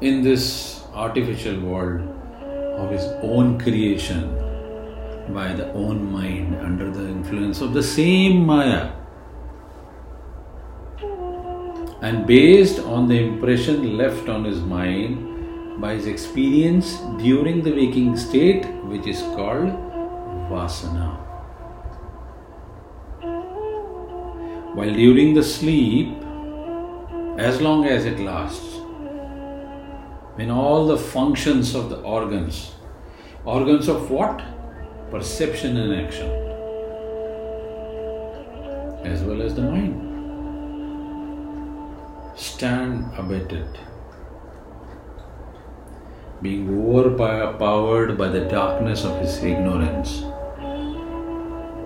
In 0.00 0.22
this 0.22 0.82
artificial 0.94 1.60
world 1.60 2.00
of 2.78 2.90
his 2.90 3.04
own 3.22 3.58
creation 3.60 4.22
by 5.34 5.52
the 5.52 5.70
own 5.74 6.10
mind 6.10 6.56
under 6.56 6.90
the 6.90 7.06
influence 7.06 7.60
of 7.60 7.74
the 7.74 7.82
same 7.82 8.46
Maya. 8.46 8.92
And 12.02 12.26
based 12.26 12.78
on 12.80 13.08
the 13.08 13.18
impression 13.18 13.98
left 13.98 14.28
on 14.28 14.44
his 14.44 14.60
mind 14.60 15.80
by 15.80 15.94
his 15.94 16.06
experience 16.06 16.98
during 17.18 17.62
the 17.62 17.72
waking 17.72 18.16
state, 18.16 18.64
which 18.84 19.06
is 19.06 19.20
called 19.36 19.68
Vasana. 20.48 21.18
While 24.74 24.94
during 24.94 25.34
the 25.34 25.42
sleep, 25.42 26.16
as 27.38 27.60
long 27.60 27.84
as 27.84 28.06
it 28.06 28.18
lasts, 28.18 28.79
when 30.40 30.50
all 30.50 30.86
the 30.86 30.96
functions 30.96 31.74
of 31.74 31.90
the 31.90 31.96
organs, 32.00 32.72
organs 33.44 33.88
of 33.88 34.10
what? 34.10 34.42
Perception 35.10 35.76
and 35.76 35.92
action, 36.02 36.30
as 39.04 39.22
well 39.22 39.42
as 39.42 39.54
the 39.54 39.60
mind, 39.60 39.98
stand 42.34 43.04
abated, 43.18 43.68
being 46.40 46.70
overpowered 46.96 48.16
by 48.16 48.28
the 48.28 48.46
darkness 48.46 49.04
of 49.04 49.20
his 49.20 49.36
ignorance. 49.44 50.22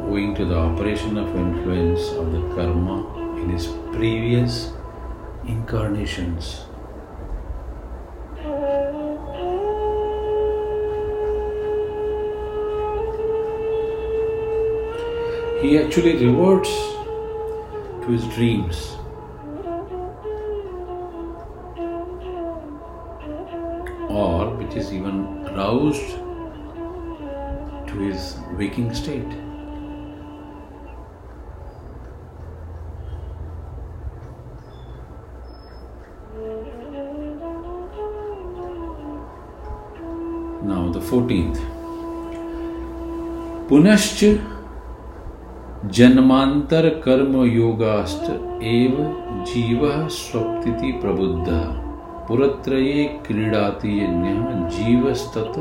Owing 0.06 0.32
to 0.36 0.44
the 0.44 0.56
operation 0.56 1.18
of 1.18 1.34
influence 1.34 2.06
of 2.12 2.30
the 2.30 2.42
karma 2.54 2.98
in 3.42 3.48
his 3.48 3.66
previous 3.90 4.70
incarnations. 5.44 6.66
he 15.64 15.78
actually 15.78 16.14
reverts 16.26 16.68
to 18.02 18.08
his 18.10 18.24
dreams. 18.34 18.96
Or 24.10 24.54
which 24.56 24.76
is 24.76 24.92
even 24.92 25.42
roused 25.54 26.10
to 27.88 27.94
his 27.98 28.36
waking 28.58 28.92
state. 28.92 29.32
Now, 40.72 40.90
the 40.92 41.00
14th. 41.00 41.62
punasch. 43.68 44.53
जन्मांतर 45.90 46.88
कर्म 46.88 47.44
योगास्त 47.44 48.22
एव 48.62 48.96
जीव 49.44 50.08
स्वप्ति 50.08 50.92
प्रबुद्ध। 50.92 51.46
पुरत्रये 52.28 53.04
क्रीडाति 53.04 54.00
जीवस्तत 54.76 55.52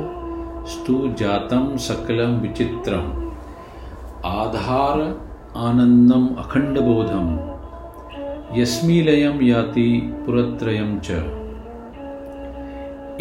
स्तु 0.67 1.15
जातम 1.19 1.77
सकलम 1.77 2.39
विचित्रम। 2.39 3.31
आधार 4.25 5.01
आनंदम 5.57 6.27
अखंड 6.27 6.79
बोधम 6.79 7.39
यस्मीलयम 8.62 9.41
याति 9.41 10.13
पुरत्रयम 10.25 10.99
च। 10.99 11.12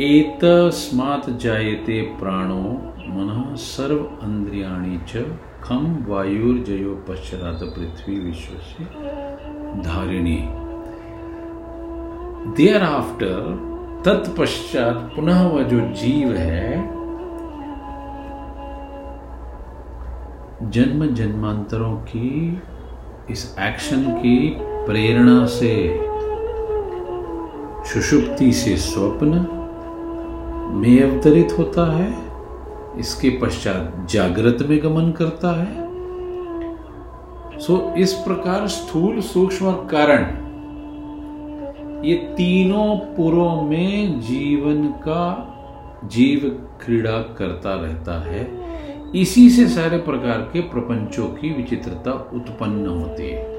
एतस्मात् 0.00 1.30
जायते 1.30 2.02
प्राणो 2.02 2.62
मन 2.98 3.54
सर्व 3.56 4.26
इंद्रियाणि 4.26 5.00
च। 5.08 5.26
खम 5.64 6.04
वायुर्जयो 6.08 6.94
पश्चात 7.08 7.60
पृथ्वी 7.62 8.18
विश्व 8.18 8.54
से 8.54 8.84
धारिणी। 9.82 10.48
देयर 12.56 12.82
आफ्टर 12.82 13.72
तत्पश्चात 14.04 15.12
पुनः 15.16 15.42
वह 15.42 15.62
जो 15.62 15.80
जीव 15.80 16.32
है, 16.32 16.82
जन्म 20.70 21.06
जन्मांतरों 21.06 21.96
की, 21.96 22.62
इस 23.30 23.56
एक्शन 23.60 24.02
की 24.02 24.56
प्रेरणा 24.60 25.46
से, 25.46 26.00
सुषुप्ति 27.84 28.52
से 28.52 28.76
स्वप्न 28.76 29.46
में 30.74 31.02
अवतरित 31.02 31.58
होता 31.58 31.96
है। 31.96 32.31
इसके 32.98 33.30
पश्चात 33.42 34.06
जागृत 34.10 34.58
में 34.62 34.78
गमन 34.82 35.10
करता 35.12 35.50
है। 35.60 35.90
सो 37.58 37.94
इस 37.98 38.12
प्रकार 38.12 38.66
स्थूल 38.68 39.20
सूक्ष्म 39.20 39.66
और 39.66 39.86
कारण, 39.90 40.24
ये 42.04 42.14
तीनों 42.36 42.96
पुरों 43.16 43.62
में 43.62 44.20
जीवन 44.20 44.86
का 44.88 45.24
जीव 46.04 46.48
क्रीड़ा 46.84 47.18
करता 47.38 47.74
रहता 47.74 48.20
है। 48.22 48.50
इसी 49.14 49.48
से 49.50 49.66
सारे 49.68 49.98
प्रकार 49.98 50.38
के 50.52 50.60
प्रपंचों 50.60 51.26
की 51.26 51.52
विचित्रता 51.54 52.12
उत्पन्न 52.34 52.86
होती 52.86 53.22
है। 53.22 53.50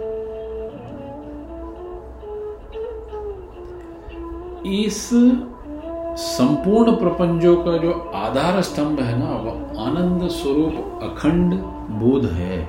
इस 4.84 5.10
संपूर्ण 6.18 6.92
प्रपंचों 6.96 7.56
का 7.56 7.78
जो 7.78 7.92
आधार 8.16 8.62
स्तंभ 8.62 9.00
है 9.00 9.18
ना 9.20 9.26
वह 9.26 9.82
आनंद 9.82 10.28
स्वरूप 10.30 11.00
अखंड 11.04 11.54
बोध 12.00 12.26
है, 12.26 12.68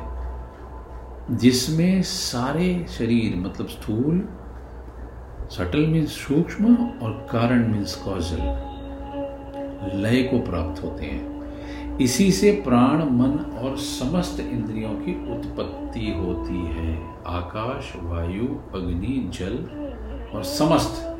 जिसमें 1.30 2.02
सारे 2.02 2.86
शरीर 2.88 3.36
मतलब 3.36 3.66
स्थूल, 3.66 4.28
सटल 5.50 5.86
मीन्स 5.86 6.10
सूक्ष्म 6.10 6.74
और 6.74 7.26
कारण 7.30 7.68
मीन्स 7.72 7.94
कॉजल 7.94 8.42
लय 9.94 10.22
को 10.22 10.38
प्राप्त 10.38 10.82
होते 10.84 11.06
हैं। 11.06 11.98
इसी 11.98 12.32
से 12.32 12.52
प्राण, 12.52 13.04
मन 13.04 13.38
और 13.62 13.76
समस्त 13.76 14.40
इंद्रियों 14.40 14.90
की 14.90 15.12
उत्पत्ति 15.32 16.12
होती 16.18 16.66
है। 16.66 16.96
आकाश, 17.26 17.92
वायु, 17.96 18.46
अग्नि, 18.74 19.30
जल 19.34 19.58
और 20.34 20.42
समस्त 20.44 21.10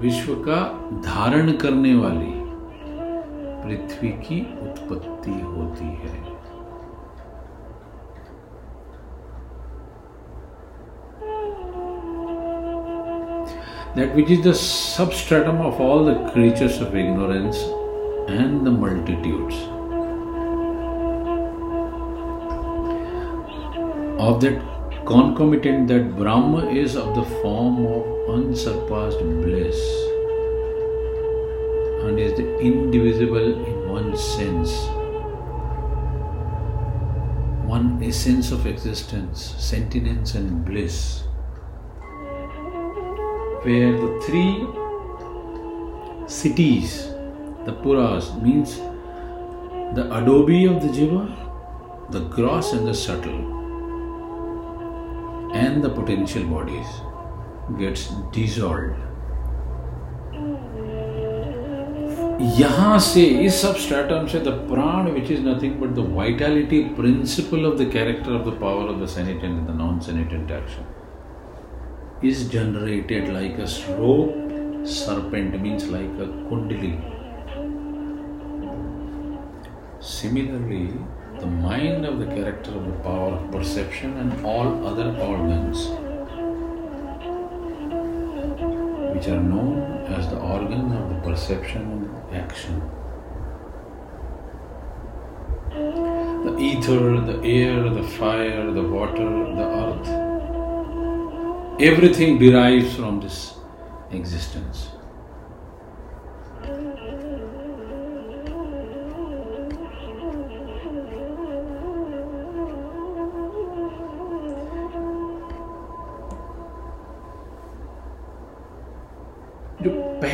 विश्व 0.00 0.34
का 0.46 0.56
धारण 1.04 1.52
करने 1.52 1.94
वाली 1.94 2.32
पृथ्वी 3.62 4.08
की 4.24 4.40
उत्पत्ति 4.62 5.30
होती 5.30 5.86
है। 6.02 6.24
That 13.96 14.14
which 14.16 14.30
is 14.30 14.42
the 14.48 14.52
sub 14.52 15.10
substratum 15.10 15.60
of 15.66 15.82
all 15.82 16.12
the 16.12 16.16
creatures 16.32 16.82
of 16.82 16.96
ignorance 16.96 17.64
and 18.30 18.60
the 18.60 18.78
multitudes 18.82 19.62
of 24.20 24.40
that 24.40 24.75
concomitant 25.06 25.86
that 25.86 26.16
Brahma 26.16 26.68
is 26.68 26.96
of 26.96 27.14
the 27.14 27.22
form 27.40 27.86
of 27.86 28.04
unsurpassed 28.28 29.20
bliss 29.20 29.78
and 32.02 32.18
is 32.18 32.36
indivisible 32.40 33.64
in 33.64 33.88
one 33.88 34.16
sense, 34.16 34.72
one 37.64 38.02
essence 38.02 38.50
of 38.50 38.66
existence, 38.66 39.54
sentience, 39.58 40.34
and 40.34 40.64
bliss, 40.64 41.22
where 43.62 43.92
the 43.92 44.20
three 44.26 44.66
cities, 46.26 47.12
the 47.64 47.72
puras, 47.72 48.34
means 48.42 48.78
the 49.94 50.08
adobe 50.18 50.64
of 50.66 50.82
the 50.82 50.88
jiva, 50.88 51.24
the 52.10 52.20
gross 52.36 52.72
and 52.72 52.88
the 52.88 52.94
subtle, 52.94 53.55
and 55.62 55.84
the 55.88 55.90
potential 55.98 56.44
bodies 56.54 56.94
gets 57.82 58.08
dissolved. 58.38 59.02
यहाँ 62.58 62.98
से 62.98 63.22
इस 63.44 63.64
substratum 63.64 64.26
से 64.28 64.40
the 64.44 64.52
pran 64.70 65.06
which 65.14 65.30
is 65.36 65.40
nothing 65.44 65.78
but 65.80 65.94
the 65.98 66.02
vitality 66.16 66.80
principle 66.98 67.64
of 67.68 67.78
the 67.78 67.86
character 67.94 68.34
of 68.38 68.44
the 68.44 68.52
power 68.64 68.88
of 68.94 69.00
the 69.00 69.08
sentient 69.08 69.42
and 69.42 69.68
the 69.68 69.76
non-sentient 69.78 70.50
action 70.50 70.84
is 72.22 72.48
generated 72.48 73.28
like 73.38 73.58
a 73.58 73.68
rope 74.00 74.86
serpent 74.86 75.60
means 75.62 75.88
like 75.88 76.22
a 76.24 76.28
kundali. 76.48 76.92
Similarly, 80.00 80.92
the 81.40 81.46
mind 81.46 82.06
of 82.06 82.18
the 82.18 82.26
character 82.26 82.70
of 82.70 82.86
the 82.86 82.98
power 83.04 83.34
of 83.34 83.50
perception 83.50 84.16
and 84.16 84.44
all 84.44 84.86
other 84.86 85.08
organs 85.20 85.88
which 89.14 89.28
are 89.28 89.40
known 89.40 89.78
as 90.06 90.28
the 90.28 90.38
organ 90.38 90.92
of 90.92 91.08
the 91.08 91.20
perception 91.28 91.82
and 91.82 92.36
action. 92.36 92.80
The 96.44 96.56
ether, 96.58 97.20
the 97.20 97.42
air, 97.42 97.88
the 97.90 98.02
fire, 98.02 98.70
the 98.72 98.82
water, 98.82 99.30
the 99.60 99.66
earth, 99.84 100.08
everything 101.80 102.38
derives 102.38 102.94
from 102.94 103.20
this 103.20 103.54
existence. 104.10 104.95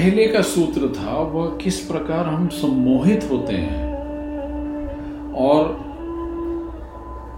पहले 0.02 0.26
का 0.26 0.42
सूत्र 0.42 0.88
था, 0.88 1.18
वह 1.18 1.58
किस 1.62 1.80
प्रकार 1.80 2.26
हम 2.26 2.48
सम्मोहित 2.48 3.28
होते 3.30 3.52
हैं 3.52 3.92
और 5.34 5.68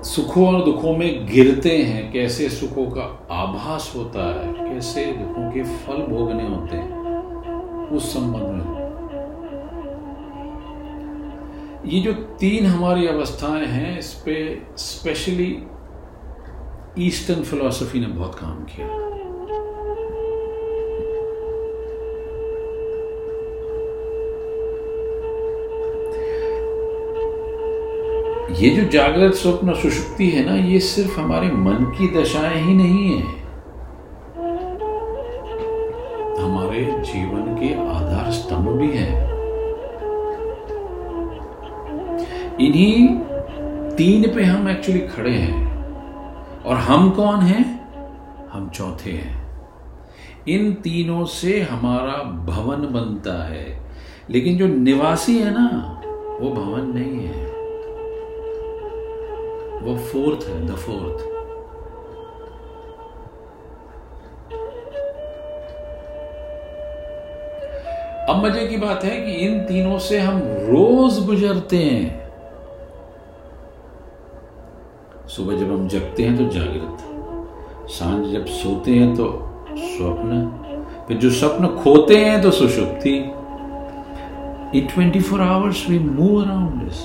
सुखों 0.05 0.55
और 0.55 0.65
दुखों 0.65 0.97
में 0.97 1.27
गिरते 1.27 1.79
हैं, 1.79 2.13
कैसे 2.13 2.49
सुखों 2.49 2.87
का 2.87 3.27
आभास 3.31 3.93
होता 3.97 4.41
है, 4.41 4.75
कैसे 4.75 5.05
दुखों 5.05 5.51
के 5.51 5.63
फल 5.63 6.03
भोगने 6.07 6.49
होते 6.49 6.77
हैं, 6.77 6.91
उस 7.89 8.15
संबंध 8.15 8.43
में। 8.43 8.65
ये 11.87 12.01
जो 12.01 12.13
तीन 12.13 12.67
हमारी 12.67 13.07
अवस्थाएँ 13.07 13.67
हैं, 13.67 13.99
इस 13.99 14.15
पे 14.15 14.63
स्पेशली 14.77 15.67
ईस्टर्न 16.99 17.43
फिलोसफी 17.43 18.01
ने 18.01 18.07
बहुत 18.07 18.35
काम 18.35 18.65
किया। 18.65 19.14
ये 28.55 28.71
जो 28.71 28.85
जागृत 28.89 29.35
स्वप्न 29.35 29.75
सुषुप्ति 29.75 30.31
है 30.31 30.45
ना, 30.47 30.55
ये 30.55 30.81
सिर्फ़ 30.81 31.21
हमारे 31.21 31.51
मन 31.51 31.73
की 31.73 32.23
दशाएँ 32.23 32.63
ही 32.63 32.75
नहीं 32.75 33.11
है। 33.11 33.23
हमारे 36.43 36.85
जीवन 36.85 37.43
के 37.55 37.75
आधार 37.89 38.33
स्तंभ 38.33 38.69
भी 38.69 38.91
है। 38.93 39.25
इन्हीं 42.67 43.09
तीन 43.97 44.35
पे 44.35 44.45
हम 44.45 44.69
एक्चुअली 44.69 45.01
खड़े 45.01 45.33
हैं। 45.33 45.85
और 46.63 46.77
हम 46.77 47.11
कौन 47.11 47.41
हैं? 47.41 47.93
हम 48.53 48.71
चौथे 48.71 49.11
हैं। 49.11 49.63
इन 50.49 50.73
तीनों 50.73 51.25
से 51.25 51.61
हमारा 51.61 52.23
भवन 52.23 52.77
बनता 52.77 53.45
है। 53.45 53.91
लेकिन 54.31 54.59
जो 54.59 54.67
निवासी 54.67 55.39
है 55.39 55.51
ना, 55.51 56.01
वो 56.41 56.51
भवन 56.51 56.99
नहीं 56.99 57.27
है। 57.27 57.54
वो 59.85 59.97
फोर्थ 60.03 60.47
है 60.49 60.67
द 60.67 60.77
फोर्थ 60.77 61.33
अब 68.31 68.45
मज़े 68.45 68.67
की 68.67 68.77
बात 68.77 69.05
है 69.05 69.17
कि 69.23 69.33
इन 69.47 69.59
तीनों 69.61 69.99
से 69.99 70.19
हम 70.19 70.39
रोज 70.69 71.19
गुजरते 71.27 71.77
हैं। 71.77 72.31
सुबह 75.29 75.57
जब 75.57 75.73
हम 75.73 75.89
जगते 75.89 76.23
हैं 76.23 76.37
तो 76.37 76.45
जागृत 76.55 77.91
साँझ 77.91 78.27
जब 78.29 78.47
सोते 78.55 78.91
हैं 78.91 79.15
तो 79.17 79.27
स्वप्न 79.77 80.47
फिर 81.09 81.17
जो 81.17 81.31
स्वप्न 81.31 81.69
खोते 81.77 82.17
हैं 82.17 82.41
तो 82.43 82.51
सुषुप्ति। 82.51 83.15
In 84.79 84.87
twenty 84.95 85.21
four 85.21 85.41
hours 85.41 85.89
we 85.91 85.99
move 85.99 86.43
around 86.43 86.83
this 86.83 87.03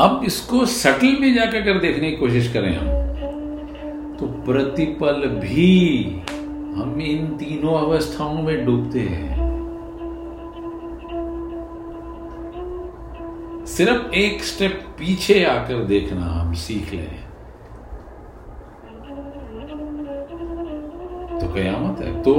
अब 0.00 0.22
इसको 0.24 0.64
सटल 0.66 1.16
में 1.20 1.32
जाकर 1.34 1.60
कर 1.62 1.78
देखने 1.78 2.10
की 2.10 2.16
कोशिश 2.16 2.52
करें 2.52 2.76
हम 2.76 2.86
तो 4.16 4.26
प्रतिपल 4.44 5.26
भी 5.40 6.04
हम 6.76 7.00
इन 7.00 7.26
तीनों 7.36 7.74
अवस्थाओं 7.78 8.42
में 8.42 8.64
डूबते 8.66 9.00
हैं। 9.00 9.48
सिर्फ़ 13.66 14.14
एक 14.14 14.44
स्टेप 14.44 14.80
पीछे 14.98 15.42
आकर 15.44 15.84
देखना 15.84 16.26
हम 16.26 16.54
सीख 16.62 16.92
लें। 16.94 17.16
तो 21.38 21.54
कयामत 21.54 22.00
है 22.00 22.20
तो 22.22 22.34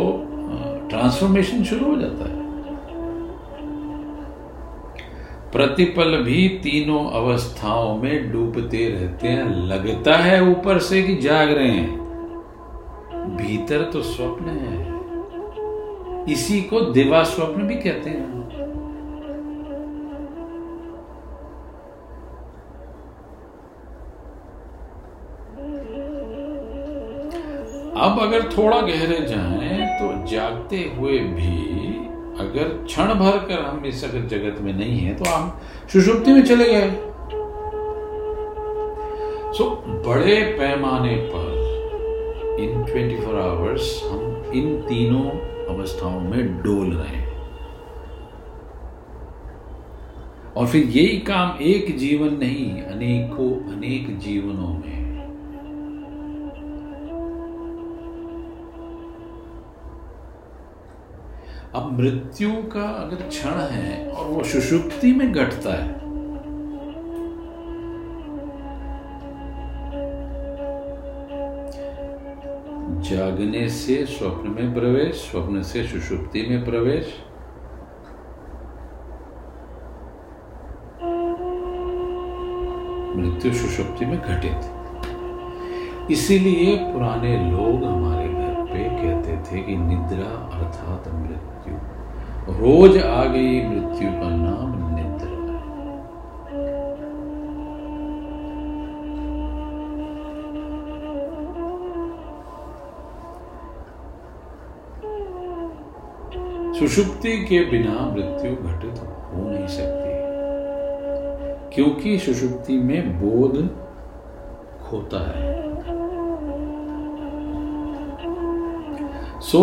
ट्रांसफॉर्मेशन 0.89 1.63
शुरू 1.63 1.85
हो 1.85 1.95
जाता 2.01 2.31
है। 2.31 2.40
प्रतिपल 5.51 6.17
भी 6.17 6.47
तीनों 6.63 7.05
अवस्थाओं 7.11 7.95
में 7.97 8.31
डूबते 8.31 8.89
रहते 8.89 9.27
हैं। 9.27 9.45
लगता 9.67 10.15
है 10.15 10.43
ऊपर 10.43 10.79
से 10.79 11.01
कि 11.03 11.15
जाग 11.15 11.51
रहे 11.51 11.67
हैं। 11.67 11.99
भीतर 13.37 13.81
तो 13.83 14.01
स्वप्न 14.01 14.45
है। 14.45 14.91
इसी 16.33 16.61
को 16.61 16.81
दिवा 16.81 17.23
स्वप्न 17.23 17.61
भी 17.61 17.75
कहते 17.75 18.09
हैं। 18.09 18.41
अब 27.97 28.19
अगर 28.19 28.43
थोड़ा 28.57 28.81
गहरे 28.81 29.25
जाएँ 29.27 29.85
तो 29.99 30.27
जागते 30.27 30.77
हुए 30.97 31.17
भी 31.17 32.10
अगर 32.41 32.67
क्षण 32.85 33.13
भर 33.13 33.37
कर 33.47 33.63
हम 33.65 33.85
इस 33.85 34.03
अगर 34.03 34.27
जगत 34.27 34.61
में 34.61 34.73
नहीं 34.73 34.99
है 34.99 35.15
तो 35.15 35.25
हम 35.25 35.49
सुषुप्ति 35.93 36.33
में 36.33 36.43
चले 36.43 36.65
गए। 36.65 36.91
सो 39.53 39.69
बड़े 40.07 40.35
पैमाने 40.59 41.15
पर 41.31 41.59
इन 42.59 42.83
24 42.83 43.25
फोर 43.25 43.39
आवर्स 43.39 44.01
हम 44.05 44.51
इन 44.53 44.79
तीनों 44.81 45.25
अवस्थाओं 45.75 46.19
में 46.19 46.57
डोल 46.61 46.93
रहे 46.93 47.15
हैं। 47.15 47.29
और 50.57 50.67
फिर 50.67 50.83
यही 50.83 51.17
काम 51.27 51.57
एक 51.61 51.97
जीवन 51.97 52.33
नहीं, 52.37 52.81
अनेकों, 52.83 53.51
अनेक 53.73 54.17
जीवनों 54.19 54.73
में 54.73 55.00
अब 61.75 61.91
मृत्यु 61.99 62.49
का 62.71 62.83
अगर 63.01 63.27
क्षण 63.27 63.59
है 63.71 64.07
और 64.09 64.25
वो 64.27 64.43
सुषुप्ति 64.43 65.11
में 65.13 65.31
घटता 65.31 65.73
है, 65.73 65.99
जागने 73.01 73.67
से 73.69 74.05
स्वप्न 74.05 74.49
में 74.49 74.73
प्रवेश, 74.73 75.15
स्वप्न 75.31 75.61
से 75.63 75.83
सुषुप्ति 75.87 76.41
में 76.49 76.65
प्रवेश। 76.65 77.13
मृत्यु 83.17 83.53
सुषुप्ति 83.53 84.05
में 84.05 84.19
घटित 84.19 86.11
इसीलिए 86.11 86.75
पुराने 86.83 87.37
लोग 87.51 87.83
हमारे 87.83 88.20
पे 88.83 88.89
कहते 88.89 89.37
थे 89.37 89.61
कि 89.61 89.75
निद्रा 89.75 90.57
अर्थात 90.57 91.13
मृत्यु। 91.13 91.73
रोज 92.53 92.97
आ 92.97 93.25
गई 93.25 93.65
मृत्यु 93.65 94.11
का 94.11 94.29
नाम 94.29 94.95
निद्रा। 94.95 95.41
सुषुप्ति 106.79 107.45
के 107.45 107.59
बिना 107.59 107.93
मृत्यु 107.93 108.51
घटित 108.51 108.99
हो 108.99 109.49
नहीं 109.49 109.67
सकती। 109.67 110.11
क्योंकि 111.75 112.17
सुषुप्ति 112.17 112.79
में 112.79 113.19
बोध 113.19 113.69
खोता 114.83 115.39
है। 115.39 115.50
सो 119.51 119.61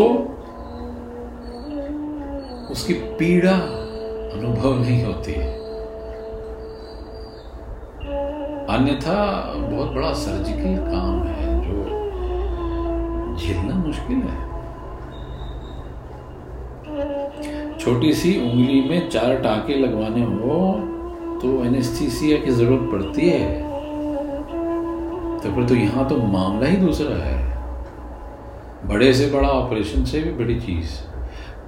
उसकी 2.70 2.94
पीड़ा 3.18 3.53
अनुभव 3.53 4.79
नहीं 4.81 5.05
होती 5.05 5.33
है। 5.33 5.46
अन्यथा 8.68 9.14
बहुत 9.61 9.92
बड़ा 9.92 10.12
सर्जिकल 10.14 10.77
काम 10.85 11.22
है, 11.29 11.55
जो 11.61 11.77
झेलना 13.37 13.74
मुश्किल 13.77 14.20
है। 14.24 14.46
छोटी 17.79 18.12
सी 18.14 18.37
उंगली 18.42 18.81
में 18.90 19.09
चार 19.11 19.37
टाके 19.42 19.74
लगवाने 19.77 20.22
हो 20.24 20.61
तो 21.42 21.64
एनेस्थीसिया 21.64 22.38
की 22.38 22.51
ज़रूरत 22.53 22.90
पड़ती 22.92 23.29
है। 23.31 23.51
तो 25.38 25.55
फिर 25.55 25.68
तो 25.68 25.74
यहाँ 25.74 26.09
तो 26.09 26.16
मामला 26.29 26.66
ही 26.66 26.77
दूसरा 26.77 27.16
है। 27.24 27.38
बड़े 28.88 29.12
से 29.14 29.27
बड़ा 29.31 29.48
ऑपरेशन 29.48 30.05
से 30.05 30.20
भी 30.20 30.31
बड़ी 30.33 30.61
चीज़। 30.61 30.90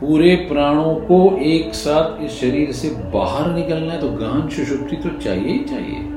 पूरे 0.01 0.37
प्राणों 0.37 0.95
को 0.95 1.37
एक 1.37 1.75
साथ 1.75 2.23
इस 2.25 2.41
शरीर 2.41 2.73
से 2.73 2.91
बाहर 3.15 3.51
निकलना 3.55 3.93
है 3.93 4.01
तो 4.01 4.09
गहन 4.09 4.49
सुषुप्ति 4.49 4.97
तो 4.97 5.09
चाहिए 5.19 5.53
ही 5.53 5.59
चाहिए। 5.65 6.09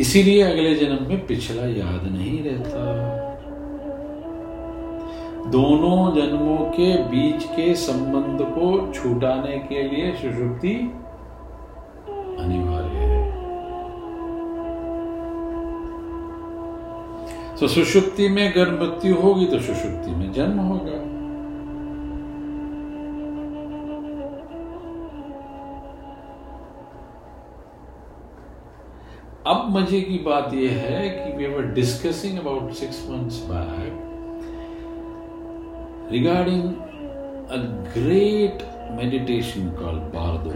इसीलिए 0.00 0.42
अगले 0.42 0.74
जन्म 0.74 1.08
में 1.08 1.26
पिछला 1.26 1.62
याद 1.62 2.04
नहीं 2.12 2.42
रहता। 2.42 2.82
दोनों 5.50 6.14
जन्मों 6.16 6.58
के 6.70 6.92
बीच 7.02 7.44
के 7.44 7.74
संबंध 7.74 8.42
को 8.48 8.92
छूटाने 8.92 9.56
के 9.68 9.82
लिए 9.82 10.12
सुषुप्ति 10.12 10.74
तो 17.60 17.68
सुषुप्ति 17.68 18.28
में 18.28 18.52
गर्भ 18.56 18.80
मृत्यु 18.82 19.14
होगी 19.14 19.46
तो 19.46 19.58
सुषुप्ति 19.60 20.10
में 20.10 20.32
जन्म 20.32 20.58
होगा। 20.58 20.98
अब 29.52 29.68
मज़े 29.76 30.00
की 30.00 30.18
बात 30.24 30.54
यह 30.54 30.72
है 30.82 31.08
कि 31.08 31.36
we 31.36 31.46
were 31.54 31.66
discussing 31.74 32.38
about 32.38 32.72
six 32.72 33.04
months 33.10 33.42
back 33.50 33.94
regarding 36.12 36.62
a 36.62 37.56
great 37.94 38.62
meditation 38.98 39.70
call 39.80 39.98
Bardo 40.14 40.50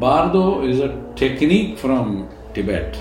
Bardo 0.00 0.62
is 0.64 0.82
a 0.82 0.86
technique 1.18 1.76
from 1.76 2.16
Tibet 2.54 2.96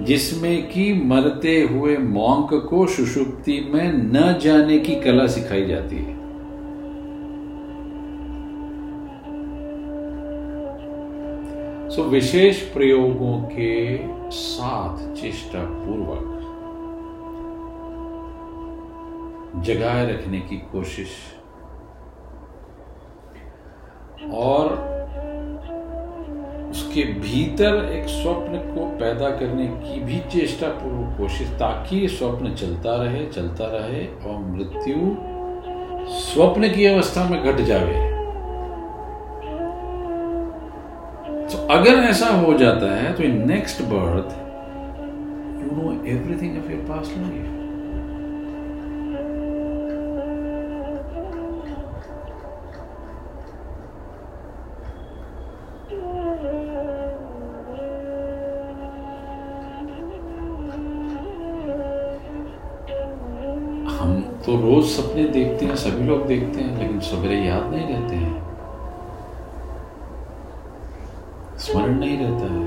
जिसमें 0.00 0.68
कि 0.68 0.92
मरते 1.06 1.60
हुए 1.62 1.96
मॉन्क 1.96 2.54
को 2.70 2.86
सुषुप्ति 2.86 3.60
में 3.74 3.92
न 3.92 4.38
जाने 4.42 4.78
की 4.78 4.94
कला 5.00 5.26
सिखाई 5.26 5.66
जाती 5.66 5.96
है। 5.96 6.20
सो 11.90 12.02
विशेष 12.02 12.60
प्रयोगों 12.72 13.36
के 13.42 13.98
साथ 14.30 15.14
चेष्टा 15.14 15.64
पूर्वक 15.64 16.28
जगाए 19.64 20.12
रखने 20.12 20.40
की 20.40 20.56
कोशिश 20.72 21.08
और 24.30 24.90
उसके 26.70 27.02
भीतर 27.20 27.74
एक 27.92 28.06
स्वप्न 28.08 28.58
को 28.68 28.86
पैदा 28.98 29.30
करने 29.30 29.66
की 29.66 30.00
भी 30.04 30.18
चेष्टा 30.30 30.68
पूर्वक 30.68 31.16
कोशिश, 31.18 31.48
ताकि 31.58 32.06
स्वप्न 32.08 32.54
चलता 32.54 32.94
रहे 33.02 33.26
चलता 33.26 33.66
रहे 33.72 34.06
और 34.24 34.38
मृत्यु 34.40 34.96
स्वप्न 36.20 36.68
की 36.68 36.86
अवस्था 36.86 37.28
में 37.28 37.42
घट 37.42 37.60
जावे। 37.62 38.10
तो 41.48 41.66
अगर 41.70 41.98
ऐसा 42.02 42.28
हो 42.36 42.54
जाता 42.58 42.94
है 42.94 43.12
तो 43.14 43.22
in 43.22 43.46
next 43.48 43.82
birth 43.84 44.38
you 45.62 45.76
know 45.76 45.92
everything 46.12 46.58
of 46.58 46.70
your 46.72 46.80
past 46.88 47.16
life 47.16 47.61
रोज 64.82 64.90
सपने 64.90 65.24
देखते 65.24 65.66
हैं, 65.66 65.74
सभी 65.76 66.04
लोग 66.04 66.26
देखते 66.26 66.60
हैं, 66.60 66.78
लेकिन 66.78 67.00
सवेरे 67.00 67.34
याद 67.36 67.66
नहीं 67.72 67.86
रहते 67.88 68.16
हैं। 68.16 68.32
स्मरण 71.58 71.98
नहीं 71.98 72.16
रहता 72.18 72.46
है। 72.52 72.62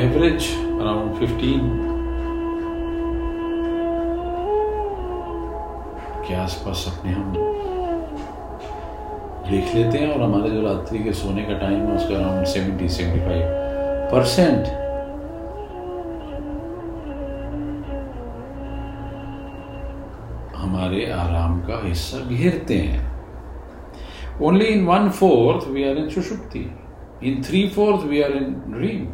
एवरेज 0.00 0.46
अराउंड 0.80 1.14
फिफ्टीन 1.14 1.60
के 6.28 6.34
आसपास 6.34 6.76
सपने 6.76 7.12
हम 7.12 7.32
देख 9.50 9.74
लेते 9.74 9.98
हैं 9.98 10.14
और 10.14 10.22
हमारे 10.22 10.50
जो 10.50 10.60
रात्रि 10.62 10.98
के 10.98 11.12
सोने 11.12 11.42
का 11.42 11.58
टाइम 11.58 11.80
है, 11.80 11.96
उसका 11.96 12.16
around 12.16 12.46
seventy 12.46 12.88
seventy 12.88 13.20
five 13.20 13.42
percent 14.12 14.79
का 21.70 21.80
हिस्सा 21.86 22.18
घेरते 22.28 22.76
हैं। 22.76 23.08
Only 24.42 24.66
in 24.66 24.84
one 24.86 25.08
fourth 25.10 25.66
we 25.68 25.84
are 25.84 25.96
in 25.96 26.08
सुषुप्ति 26.10 26.70
in 27.24 27.42
three 27.42 27.66
fourth 27.68 28.06
we 28.06 28.22
are 28.22 28.32
in 28.32 28.54
dream 28.68 29.06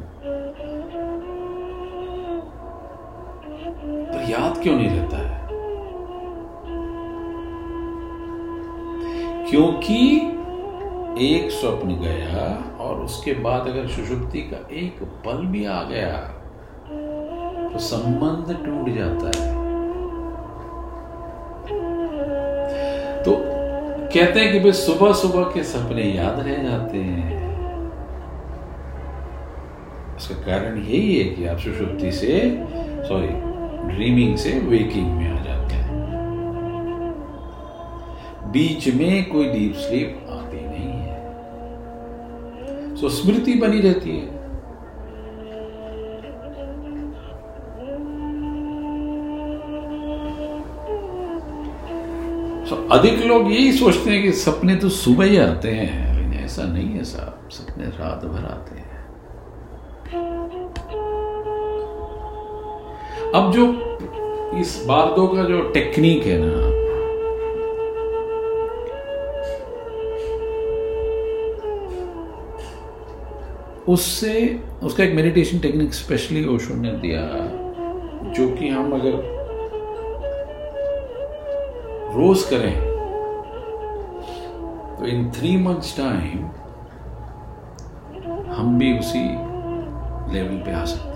पर 4.10 4.30
याद 4.30 4.62
क्यों 4.62 4.76
नहीं 4.76 4.88
रहता 4.88 5.16
है? 5.18 5.34
क्योंकि 9.50 9.98
एक 11.26 11.50
स्वप्न 11.50 11.94
गया 12.00 12.46
और 12.80 13.00
उसके 13.00 13.32
बाद 13.40 13.68
अगर 13.68 13.86
सुषुप्ति 13.88 14.40
का 14.42 14.56
एक 14.76 15.02
पल 15.26 15.44
भी 15.46 15.64
आ 15.64 15.82
गया 15.82 16.16
तो 17.68 17.78
संबंध 17.78 18.56
टूट 18.56 18.94
जाता 18.94 19.30
है। 19.36 19.55
कहते 24.16 24.40
हैं 24.40 24.52
कि 24.52 24.58
भाई 24.60 24.72
सुबह 24.72 25.12
सुबह 25.12 25.42
के 25.44 25.62
सपने 25.64 26.02
याद 26.02 26.40
रह 26.40 26.62
जाते 26.62 26.98
हैं। 26.98 27.46
उसका 30.16 30.34
कारण 30.34 30.78
यही 30.78 31.18
है 31.18 31.24
कि 31.24 31.46
आप 31.46 31.58
सुषुप्ति 31.58 32.12
से 32.12 32.38
सॉरी 33.08 33.28
ड्रीमिंग 33.94 34.36
से 34.36 34.52
वेकिंग 34.58 35.06
में 35.06 35.30
आ 35.30 35.44
जाते 35.44 35.74
हैं। 35.74 35.90
बीच 38.52 38.88
में 38.94 39.28
कोई 39.28 39.46
डीप 39.46 39.74
स्लीप 39.74 40.26
आती 40.30 40.60
नहीं 40.66 40.92
है। 41.02 41.16
सो 42.96 43.08
स्मृति 43.08 43.54
बनी 43.54 43.80
रहती 43.80 44.10
है। 44.10 44.35
तो 52.68 52.76
अधिक 52.92 53.24
लोग 53.26 53.50
यही 53.52 53.72
सोचते 53.72 54.10
हैं 54.10 54.22
कि 54.22 54.32
सपने 54.32 54.74
तो 54.76 54.88
सुबह 54.88 55.24
ही 55.24 55.36
आते 55.36 55.70
हैं, 55.70 56.14
लेकिन 56.14 56.32
ऐसा 56.44 56.62
नहीं 56.62 56.88
है 56.88 57.04
साहब, 57.04 57.48
सपने 57.50 57.86
रात 57.86 58.24
भर 58.24 58.44
आते 58.44 58.78
हैं। 58.78 58.84
अब 63.34 63.52
जो 63.52 63.66
इस 64.60 64.84
बारदो 64.88 65.26
का 65.26 65.44
जो 65.44 65.60
टेक्निक 65.70 66.26
है 66.26 66.38
ना, 66.40 66.74
उससे, 73.88 74.60
उसका 74.82 75.04
एक 75.04 75.14
मेडिटेशन 75.14 75.58
टेक्निक 75.58 75.94
स्पेशली 75.94 76.46
ओशो 76.46 76.74
ने 76.74 76.92
दिया, 76.98 77.22
जो 78.32 78.48
कि 78.56 78.68
हम 78.68 78.92
अगर 78.92 79.35
रोज 82.16 82.42
करें 82.42 82.74
तो 84.98 85.06
इन 85.06 85.30
थ्री 85.30 85.56
मंथ्स 85.56 85.96
टाइम 85.96 86.46
हम 88.52 88.78
भी 88.78 88.98
उसी 88.98 89.24
लेवल 90.32 90.56
पे 90.66 90.72
आ 90.72 90.84
सकते 90.84 91.08
हैं। 91.10 91.15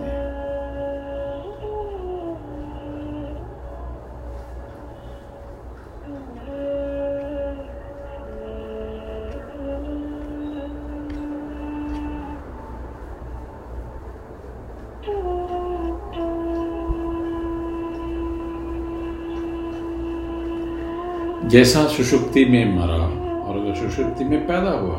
जैसा 21.51 21.81
सुषुप्ति 21.89 22.45
में 22.45 22.79
मरा 22.79 22.97
और 23.45 23.57
अगर 23.59 23.75
सुषुप्ति 23.75 24.25
में 24.25 24.47
पैदा 24.47 24.71
हुआ, 24.71 24.99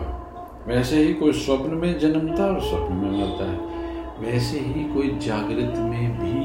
वैसे 0.68 0.98
ही 0.98 1.14
कोई 1.14 1.34
स्वप्न 1.34 1.76
में 1.76 2.00
जन्मता 2.00 2.46
और 2.46 2.60
स्वप्न 2.62 2.94
में 2.94 3.12
मरता 3.12 3.46
है। 3.52 3.60
वैसे 4.22 4.60
ही 4.60 4.84
कोई 4.94 5.12
जागृत 5.18 5.78
में 5.78 6.18
भी 6.18 6.42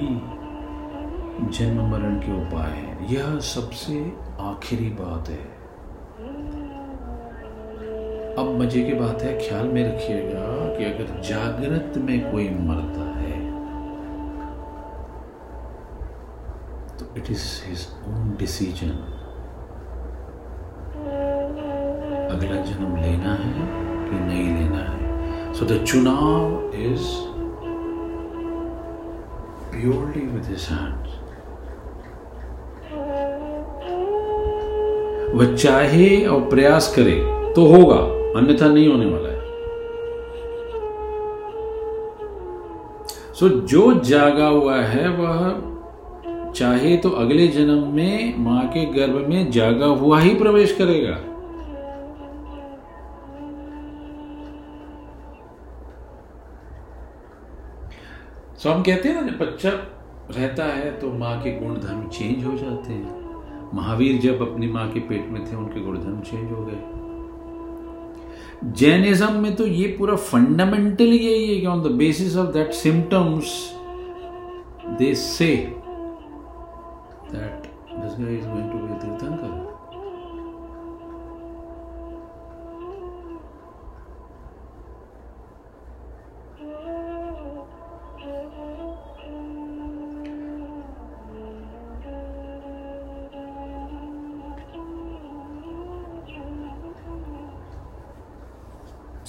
जन्म 1.59 1.80
मरण 1.90 2.14
के 2.18 2.32
उपाय 2.42 2.70
हैं। 2.70 3.09
यह 3.09 3.38
सबसे 3.48 3.98
आखिरी 4.42 4.88
बात 5.00 5.28
है। 5.28 5.42
अब 8.34 8.57
मज़े 8.61 8.82
की 8.82 8.94
बात 8.94 9.22
है, 9.22 9.36
ख्याल 9.38 9.66
में 9.66 9.82
रखिएगा 9.84 10.46
कि 10.76 10.84
अगर 10.84 11.20
जागृत 11.22 11.98
में 11.98 12.30
कोई 12.32 12.48
मरता 12.62 13.11
है 13.18 13.34
तो 16.98 17.14
it 17.16 17.30
is 17.30 17.46
his 17.66 17.86
own 18.09 18.36
decision 18.38 18.98
अगला 22.37 22.57
जन्म 22.62 22.97
लेना 22.97 23.34
है 23.34 23.66
कि 24.07 24.18
नहीं 24.20 24.49
लेना 24.49 24.80
है। 24.80 25.53
सो 25.55 25.66
द 25.66 25.84
चुनाव 25.84 26.72
is 26.82 27.07
purely 29.70 30.24
with 30.26 30.45
his 30.45 30.66
hands 30.70 31.14
वह 35.34 35.55
चाहे 35.55 36.24
और 36.24 36.41
प्रयास 36.51 36.93
करे 36.97 37.14
तो 37.55 37.66
होगा 37.66 37.97
अन्यथा 38.41 38.68
नहीं 38.68 38.89
होने 38.89 39.07
वाला 39.07 39.28
है। 39.28 39.34
सो 43.34 43.49
so, 43.49 43.55
जो 43.66 43.93
जागा 44.01 44.47
हुआ 44.47 44.76
है 44.82 45.09
वह 45.16 46.53
चाहे 46.53 46.97
तो 46.97 47.11
अगले 47.22 47.47
जन्म 47.49 47.80
में 47.95 48.39
माँ 48.45 48.66
के 48.68 48.84
गर्भ 48.93 49.26
में 49.28 49.51
जागा 49.51 49.87
हुआ 50.03 50.20
ही 50.20 50.34
प्रवेश 50.34 50.76
करेगा। 50.76 51.16
सो 58.66 58.70
हम 58.72 58.82
कहते 58.82 59.08
हैं 59.08 59.20
ना 59.22 59.32
बच्चा 59.40 59.70
रहता 60.36 60.64
है 60.66 60.90
तो 61.00 61.10
माँ 61.18 61.34
के 61.42 61.50
गुण 61.58 61.74
धर्म 61.80 62.06
चेंज 62.08 62.44
हो 62.44 62.52
जाते 62.58 62.92
हैं। 62.92 63.70
महावीर 63.74 64.16
जब 64.20 64.40
अपनी 64.42 64.68
माँ 64.68 64.86
के 64.92 65.00
पेट 65.00 65.28
में 65.30 65.44
थे, 65.44 65.56
उनके 65.56 65.80
गुणधर्म 65.80 66.20
चेंज 66.20 66.52
हो 66.52 66.64
गए। 66.64 66.78
जैनिज्म 68.72 69.32
में 69.42 69.54
तो 69.56 69.66
ये 69.66 69.86
पूरा 69.98 70.16
फंडामेंटली 70.16 71.16
यही 71.16 71.44
है 71.46 71.60
कि 71.60 71.66
on 71.66 71.82
the 71.82 71.92
basis 71.98 72.36
of 72.36 72.48
that 72.52 72.72
symptoms 72.72 73.52
they 74.98 75.14
say 75.14 75.50
that 77.32 77.70
this 77.92 78.18
guy 78.18 78.34
is 78.34 78.48
going 78.48 78.70
to 78.72 78.78
be 78.78 78.94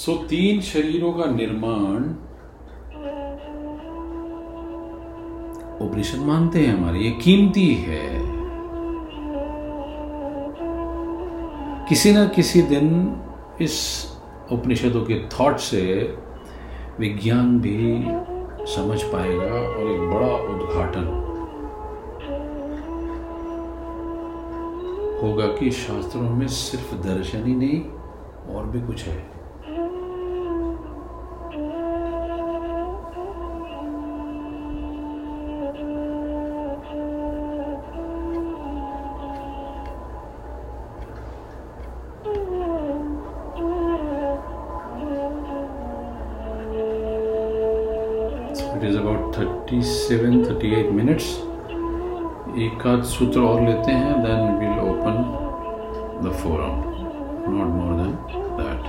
so 0.07 0.15
तीन 0.15 0.61
शरीरों 0.61 1.11
का 1.13 1.25
निर्माण 1.25 2.03
ऑपरेशन 5.87 6.19
मानते 6.19 6.59
हैं 6.59 6.77
हमारे। 6.77 6.99
ये 6.99 7.09
कीमती 7.11 7.73
है। 7.73 8.07
किसी 11.89 12.13
ना 12.13 12.25
किसी 12.27 12.61
दिन 12.61 12.87
इस 13.61 14.07
उपनिषदों 14.51 15.01
के 15.05 15.19
थॉट 15.27 15.57
से 15.57 15.83
विज्ञान 16.99 17.59
भी 17.59 18.05
समझ 18.65 19.03
पाएगा 19.03 19.53
और 19.53 19.91
एक 19.91 20.09
बड़ा 20.09 20.33
उद्घाटन 20.55 21.13
होगा 25.23 25.47
कि 25.47 25.71
शास्त्रों 25.71 26.29
में 26.29 26.47
सिर्फ़ 26.47 26.95
दर्शन 26.95 27.45
ही 27.45 27.55
नहीं, 27.55 27.81
और 28.55 28.65
भी 28.65 28.81
कुछ 28.81 29.03
है। 29.03 29.36
37 49.81 50.47
38 50.47 50.91
मिनट्स 50.91 51.25
एक 52.57 52.87
आध 52.87 53.03
सूत्र 53.03 53.39
और 53.39 53.61
लेते 53.61 53.91
हैं 53.91 54.13
then 54.23 54.57
will 54.57 54.79
open 54.89 55.17
the 56.23 56.31
forum 56.31 56.75
not 57.53 57.67
more 57.67 57.91
than 58.01 58.13
that 58.57 58.81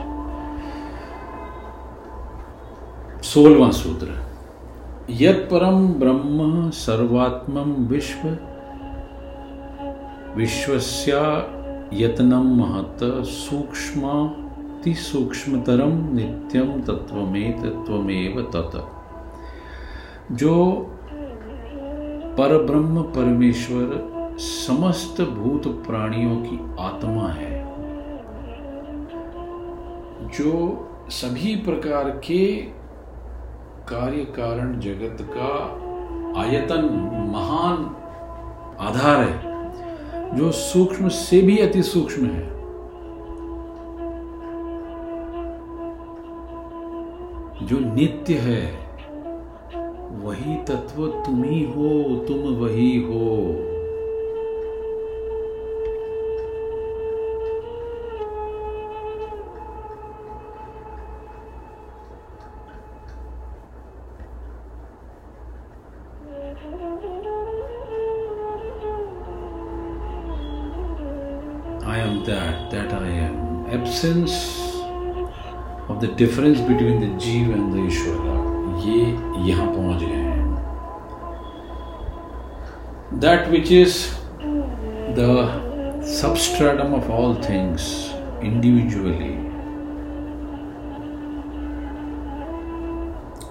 सोलवा 3.25 3.71
सूत्र। 3.71 4.09
यत 5.11 5.49
परम 5.53 5.87
ब्रह्म 5.89 6.71
सर्वात्म 6.71 7.61
विश्व, 7.89 8.29
विश्वस्या 10.37 11.23
यतनम 11.93 12.55
महत 12.61 12.99
सूक्ष्म 13.25 14.31
सूक्ष्मतरम 14.89 16.15
नित्यम 16.15 16.81
तत्वमेत 16.81 17.57
तत्वमेव 17.57 18.43
तत्व 18.43 18.98
जो 20.33 20.75
परब्रह्म 22.39 23.03
परमेश्वर 23.03 24.09
समस्त 24.39 25.21
भूत 25.21 25.67
प्राणियों 25.87 26.37
की 26.37 26.59
आत्मा 26.81 27.29
है, 27.29 27.65
जो 30.29 30.85
सभी 31.11 31.57
प्रकार 31.57 32.11
के 32.11 32.57
कार्य 33.89 34.25
कारण 34.25 34.81
जगत 34.81 35.17
का 35.21 35.53
आयतन 36.43 36.85
महान 37.35 37.95
आधार 38.81 39.21
है, 39.21 40.37
जो 40.37 40.51
सूक्ष्म 40.51 41.09
से 41.09 41.43
भी 41.43 41.59
अति 41.59 41.83
सूक्ष्म 41.83 42.27
है। 42.27 42.47
जो 47.67 47.79
नित्य 47.95 48.35
है 48.35 48.88
वही 50.23 50.55
तत्व 50.69 51.07
तुम 51.27 51.43
ही 51.45 51.63
हो, 51.65 51.89
तुम 52.29 52.41
वही 52.57 52.95
हो। 53.03 53.27
I 71.85 72.01
am 72.01 72.19
that 72.27 72.71
that 72.73 72.93
I 72.93 73.17
am 73.17 73.67
absence 73.81 74.31
of 75.91 75.99
the 75.99 76.15
difference 76.19 76.61
between 76.61 77.01
the 77.01 77.19
jiva 77.19 77.51
and 77.53 77.75
the 77.75 77.87
Ishwar 77.87 78.58
ये 78.85 79.01
यहाँ 79.49 79.67
पहुँच 79.67 80.01
गए 80.01 80.07
हैं। 80.07 80.37
That 83.21 83.49
which 83.49 83.73
is 83.73 83.97
the 85.19 86.05
substratum 86.13 86.95
of 86.95 87.11
all 87.13 87.35
things 87.49 87.87
individually 88.45 89.35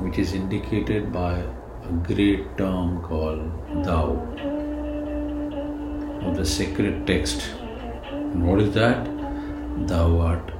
which 0.02 0.20
is 0.20 0.36
indicated 0.36 1.10
by 1.14 1.42
a 1.42 1.96
great 2.10 2.48
term 2.58 2.98
call 3.08 3.40
thou 3.86 4.16
of 6.28 6.40
the 6.40 6.44
secret 6.54 7.06
text 7.08 7.50
what 8.36 8.62
is 8.62 8.70
that 8.74 9.10
thou 9.90 10.20
art 10.22 10.52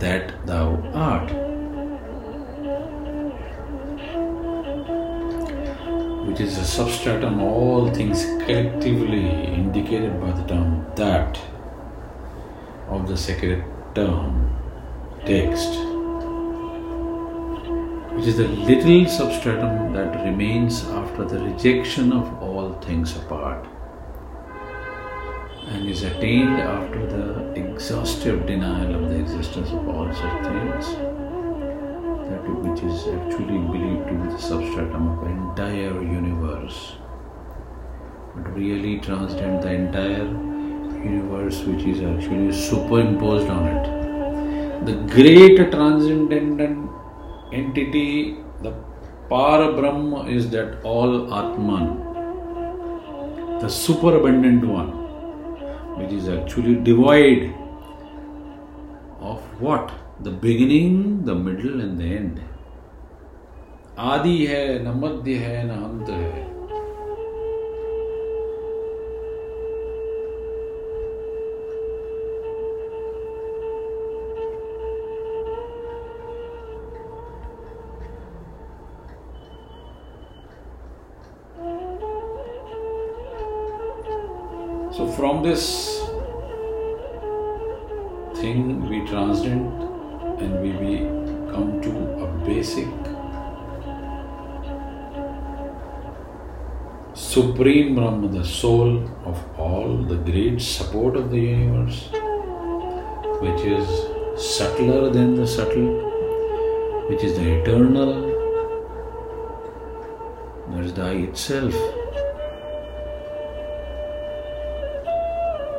that 0.00 0.32
thou 0.46 0.76
art 1.00 1.39
Which 6.30 6.42
is 6.42 6.58
a 6.58 6.64
substratum, 6.64 7.40
all 7.40 7.92
things 7.92 8.24
collectively 8.24 9.26
indicated 9.52 10.20
by 10.20 10.30
the 10.30 10.44
term 10.44 10.86
that 10.94 11.40
of 12.86 13.08
the 13.08 13.16
sacred 13.16 13.64
term 13.96 14.56
text, 15.26 15.70
which 18.14 18.28
is 18.28 18.36
the 18.36 18.46
little 18.46 19.06
substratum 19.08 19.92
that 19.92 20.24
remains 20.24 20.84
after 20.90 21.24
the 21.24 21.40
rejection 21.40 22.12
of 22.12 22.40
all 22.40 22.74
things 22.74 23.16
apart 23.16 23.66
and 25.66 25.88
is 25.88 26.04
attained 26.04 26.60
after 26.60 27.06
the 27.06 27.52
exhaustive 27.60 28.46
denial 28.46 28.94
of 28.94 29.10
the 29.10 29.18
existence 29.18 29.70
of 29.70 29.88
all 29.88 30.06
such 30.14 30.44
things, 30.44 31.19
that 32.30 32.42
which 32.64 32.82
is 32.82 33.06
actually 33.08 33.58
believed 33.74 34.06
to 34.08 34.14
be 34.14 34.26
the 34.32 34.38
substratum 34.38 35.08
of 35.08 35.16
the 35.24 35.30
entire 35.30 36.02
universe, 36.02 36.96
but 38.34 38.54
really 38.54 38.98
transcend 39.00 39.62
the 39.62 39.72
entire 39.72 40.28
universe, 41.04 41.62
which 41.64 41.84
is 41.84 42.02
actually 42.02 42.52
superimposed 42.52 43.48
on 43.48 43.66
it. 43.66 44.84
The 44.86 44.94
great 45.14 45.56
transcendent 45.72 46.60
entity, 47.52 48.38
the 48.62 48.72
Para 49.28 49.72
Brahma, 49.72 50.26
is 50.26 50.50
that 50.50 50.82
all 50.82 51.34
Atman, 51.34 51.88
the 53.60 53.68
superabundant 53.68 54.64
one, 54.64 54.90
which 55.98 56.12
is 56.12 56.28
actually 56.28 56.76
devoid 56.76 57.54
of 59.20 59.42
what? 59.60 59.92
The 60.22 60.28
beginning 60.42 60.96
the 61.26 61.36
middle 61.44 61.80
and 61.80 61.98
the 61.98 62.02
end 62.02 62.38
आदि 63.98 64.36
है, 64.46 64.62
न 64.84 64.88
मध्य 65.00 65.34
है, 65.34 65.66
न 65.66 65.70
अंत 65.84 66.10
है। 66.10 66.48
So 84.92 85.02
from 85.16 85.42
this 85.42 85.64
thing 88.42 88.88
we 88.88 89.00
transcend 89.00 89.69
Supreme 97.30 97.94
Brahma, 97.94 98.26
the 98.26 98.44
soul 98.44 99.08
of 99.24 99.38
all, 99.56 99.98
the 99.98 100.16
great 100.16 100.60
support 100.60 101.14
of 101.14 101.30
the 101.30 101.38
universe, 101.38 102.08
which 103.40 103.60
is 103.64 103.86
subtler 104.36 105.10
than 105.10 105.36
the 105.36 105.46
subtle, 105.46 105.92
which 107.08 107.22
is 107.22 107.36
the 107.36 107.60
eternal, 107.60 108.14
that 110.72 110.84
is 110.84 110.92
the 110.92 111.02
I 111.02 111.12
itself. 111.28 111.76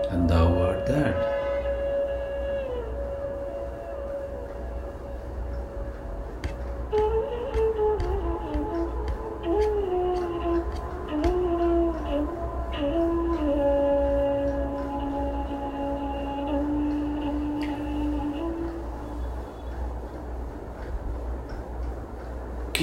And 0.09 0.29
thou 0.29 0.57
art 0.57 0.85
that. 0.85 1.40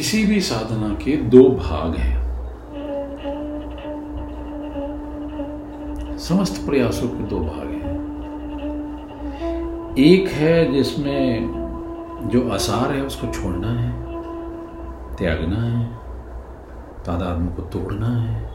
किसी 0.09 0.27
भी 0.27 0.41
साधना 0.41 0.89
के 0.89 1.17
दो 1.17 1.49
भाग 1.49 1.97
हैं। 1.97 2.21
समस्त 6.19 6.67
प्रयासों 6.67 7.09
के 7.09 7.25
दो 7.25 7.39
भाग 7.39 7.69
हैं। 7.69 7.91
एक 9.99 10.29
है 10.29 10.73
जिसमें 10.73 11.47
जो 12.25 12.51
आसार 12.51 12.93
है, 12.93 13.03
उसको 13.03 13.27
छोड़ना 13.27 13.73
है, 13.73 13.91
त्यागना 15.17 15.79
है 15.79 15.87
तादात्म 17.05 17.47
को 17.47 17.63
तोड़ना 17.63 18.09
है, 18.09 18.51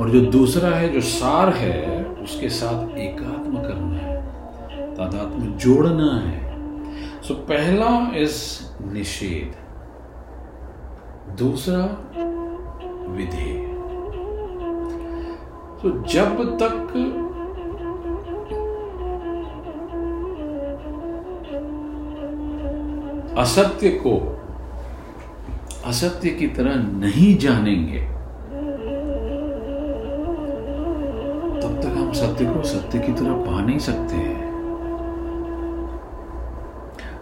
और 0.00 0.10
जो 0.10 0.20
दूसरा 0.20 0.68
है, 0.68 0.92
जो 0.92 1.00
सार 1.00 1.48
है, 1.48 2.04
उसके 2.04 2.48
साथ 2.48 2.98
एकात्म 2.98 3.62
करना 3.62 3.98
है 3.98 4.22
तादात्म 4.94 5.52
जोड़ना 5.52 6.14
है। 6.14 6.54
सो 7.22 7.34
पहला 7.34 8.16
इज़ 8.16 8.60
निषेध। 8.92 9.69
दूसरा 11.40 11.82
विधेय 13.12 13.58
तो 15.82 15.90
जब 16.04 16.40
तक 16.58 16.74
असत्य 23.38 23.90
को, 24.02 24.14
असत्य 25.86 26.30
की 26.30 26.46
तरह 26.48 26.74
नहीं 26.74 27.36
जानेंगे, 27.38 28.00
तब 31.60 31.80
तक 31.82 31.96
हम 31.96 32.12
सत्य 32.12 32.46
को 32.46 32.62
सत्य 32.64 32.98
की 32.98 33.12
तरह 33.12 33.32
पा 33.46 33.60
नहीं 33.60 33.78
सकते 33.78 34.16
हैं। 34.16 34.48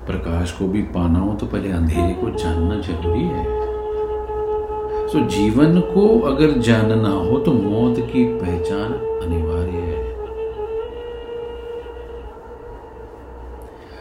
प्रकाश 0.07 0.53
को 0.53 0.69
भी 0.69 0.83
पाना 0.91 1.19
हो 1.19 1.35
तो 1.35 1.47
पहले 1.47 1.73
अंधेरे 1.73 2.13
को 2.15 2.31
जानना 2.39 2.81
ज़रूरी 2.81 3.25
है। 3.25 3.68
सो 5.13 5.21
जीवन 5.21 5.81
को 5.81 6.19
अगर 6.21 6.51
जानना 6.59 7.09
हो 7.09 7.39
तो 7.39 7.53
मौत 7.53 7.99
की 7.99 8.25
पहचान 8.25 8.93
अनिवार्य 9.23 9.71
है। 9.71 10.07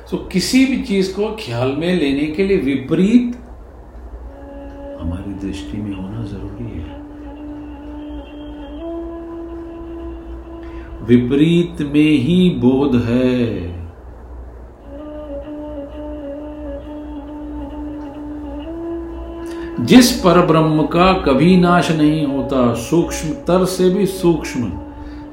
सो 0.05 0.17
किसी 0.17 0.65
भी 0.65 0.81
चीज़ 0.83 1.15
को 1.15 1.29
ख्याल 1.35 1.71
में 1.71 1.95
लेने 1.95 2.25
के 2.27 2.43
लिए 2.43 2.57
विपरीत 2.57 3.35
हमारी 5.01 5.47
दृष्टि 5.47 5.77
में 5.77 5.95
होना 5.95 6.23
ज़रूरी 6.23 6.69
है। 6.71 6.95
विपरीत 11.05 11.81
में 11.81 12.11
ही 12.19 12.49
बोध 12.49 12.95
है। 12.95 13.76
जिस 19.87 20.11
पर 20.11 20.45
ब्रह्म 20.45 20.83
का 20.83 21.13
कभी 21.13 21.57
नाश 21.57 21.91
नहीं 21.91 22.27
होता, 22.27 22.73
सूक्ष्म 22.73 23.29
तर 23.29 23.65
से 23.65 23.89
भी 23.89 24.05
सूक्ष्म, 24.05 24.71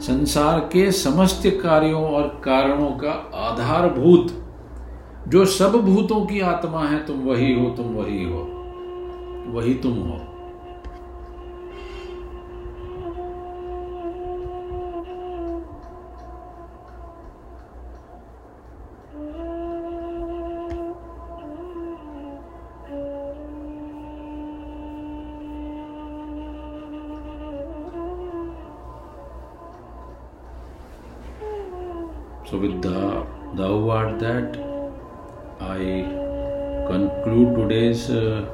संसार 0.00 0.59
के 0.61 0.92
समस्त 0.92 1.42
कार्यों 1.46 2.05
और 2.05 2.22
कारणों 2.22 2.90
का 2.90 3.30
आधारभूत। 3.34 4.44
जो 5.28 5.44
सब 5.44 5.72
भूतों 5.72 6.26
की 6.26 6.40
आत्मा 6.40 6.80
है, 6.80 7.07
तुम 7.07 7.16
वही 7.16 7.55
हो, 7.55 7.70
तुम 7.70 7.86
वही 7.86 8.24
हो। 8.24 8.50
वही 9.48 9.74
तुम 9.74 9.92
हो। 9.92 10.34
So, 32.55 32.61
with 32.61 32.82
the, 32.82 33.26
thou 33.57 33.90
art 33.90 34.20
that 34.20 34.57
I 35.59 35.78
conclude 36.86 37.57
today's 37.57 38.09
uh, 38.09 38.46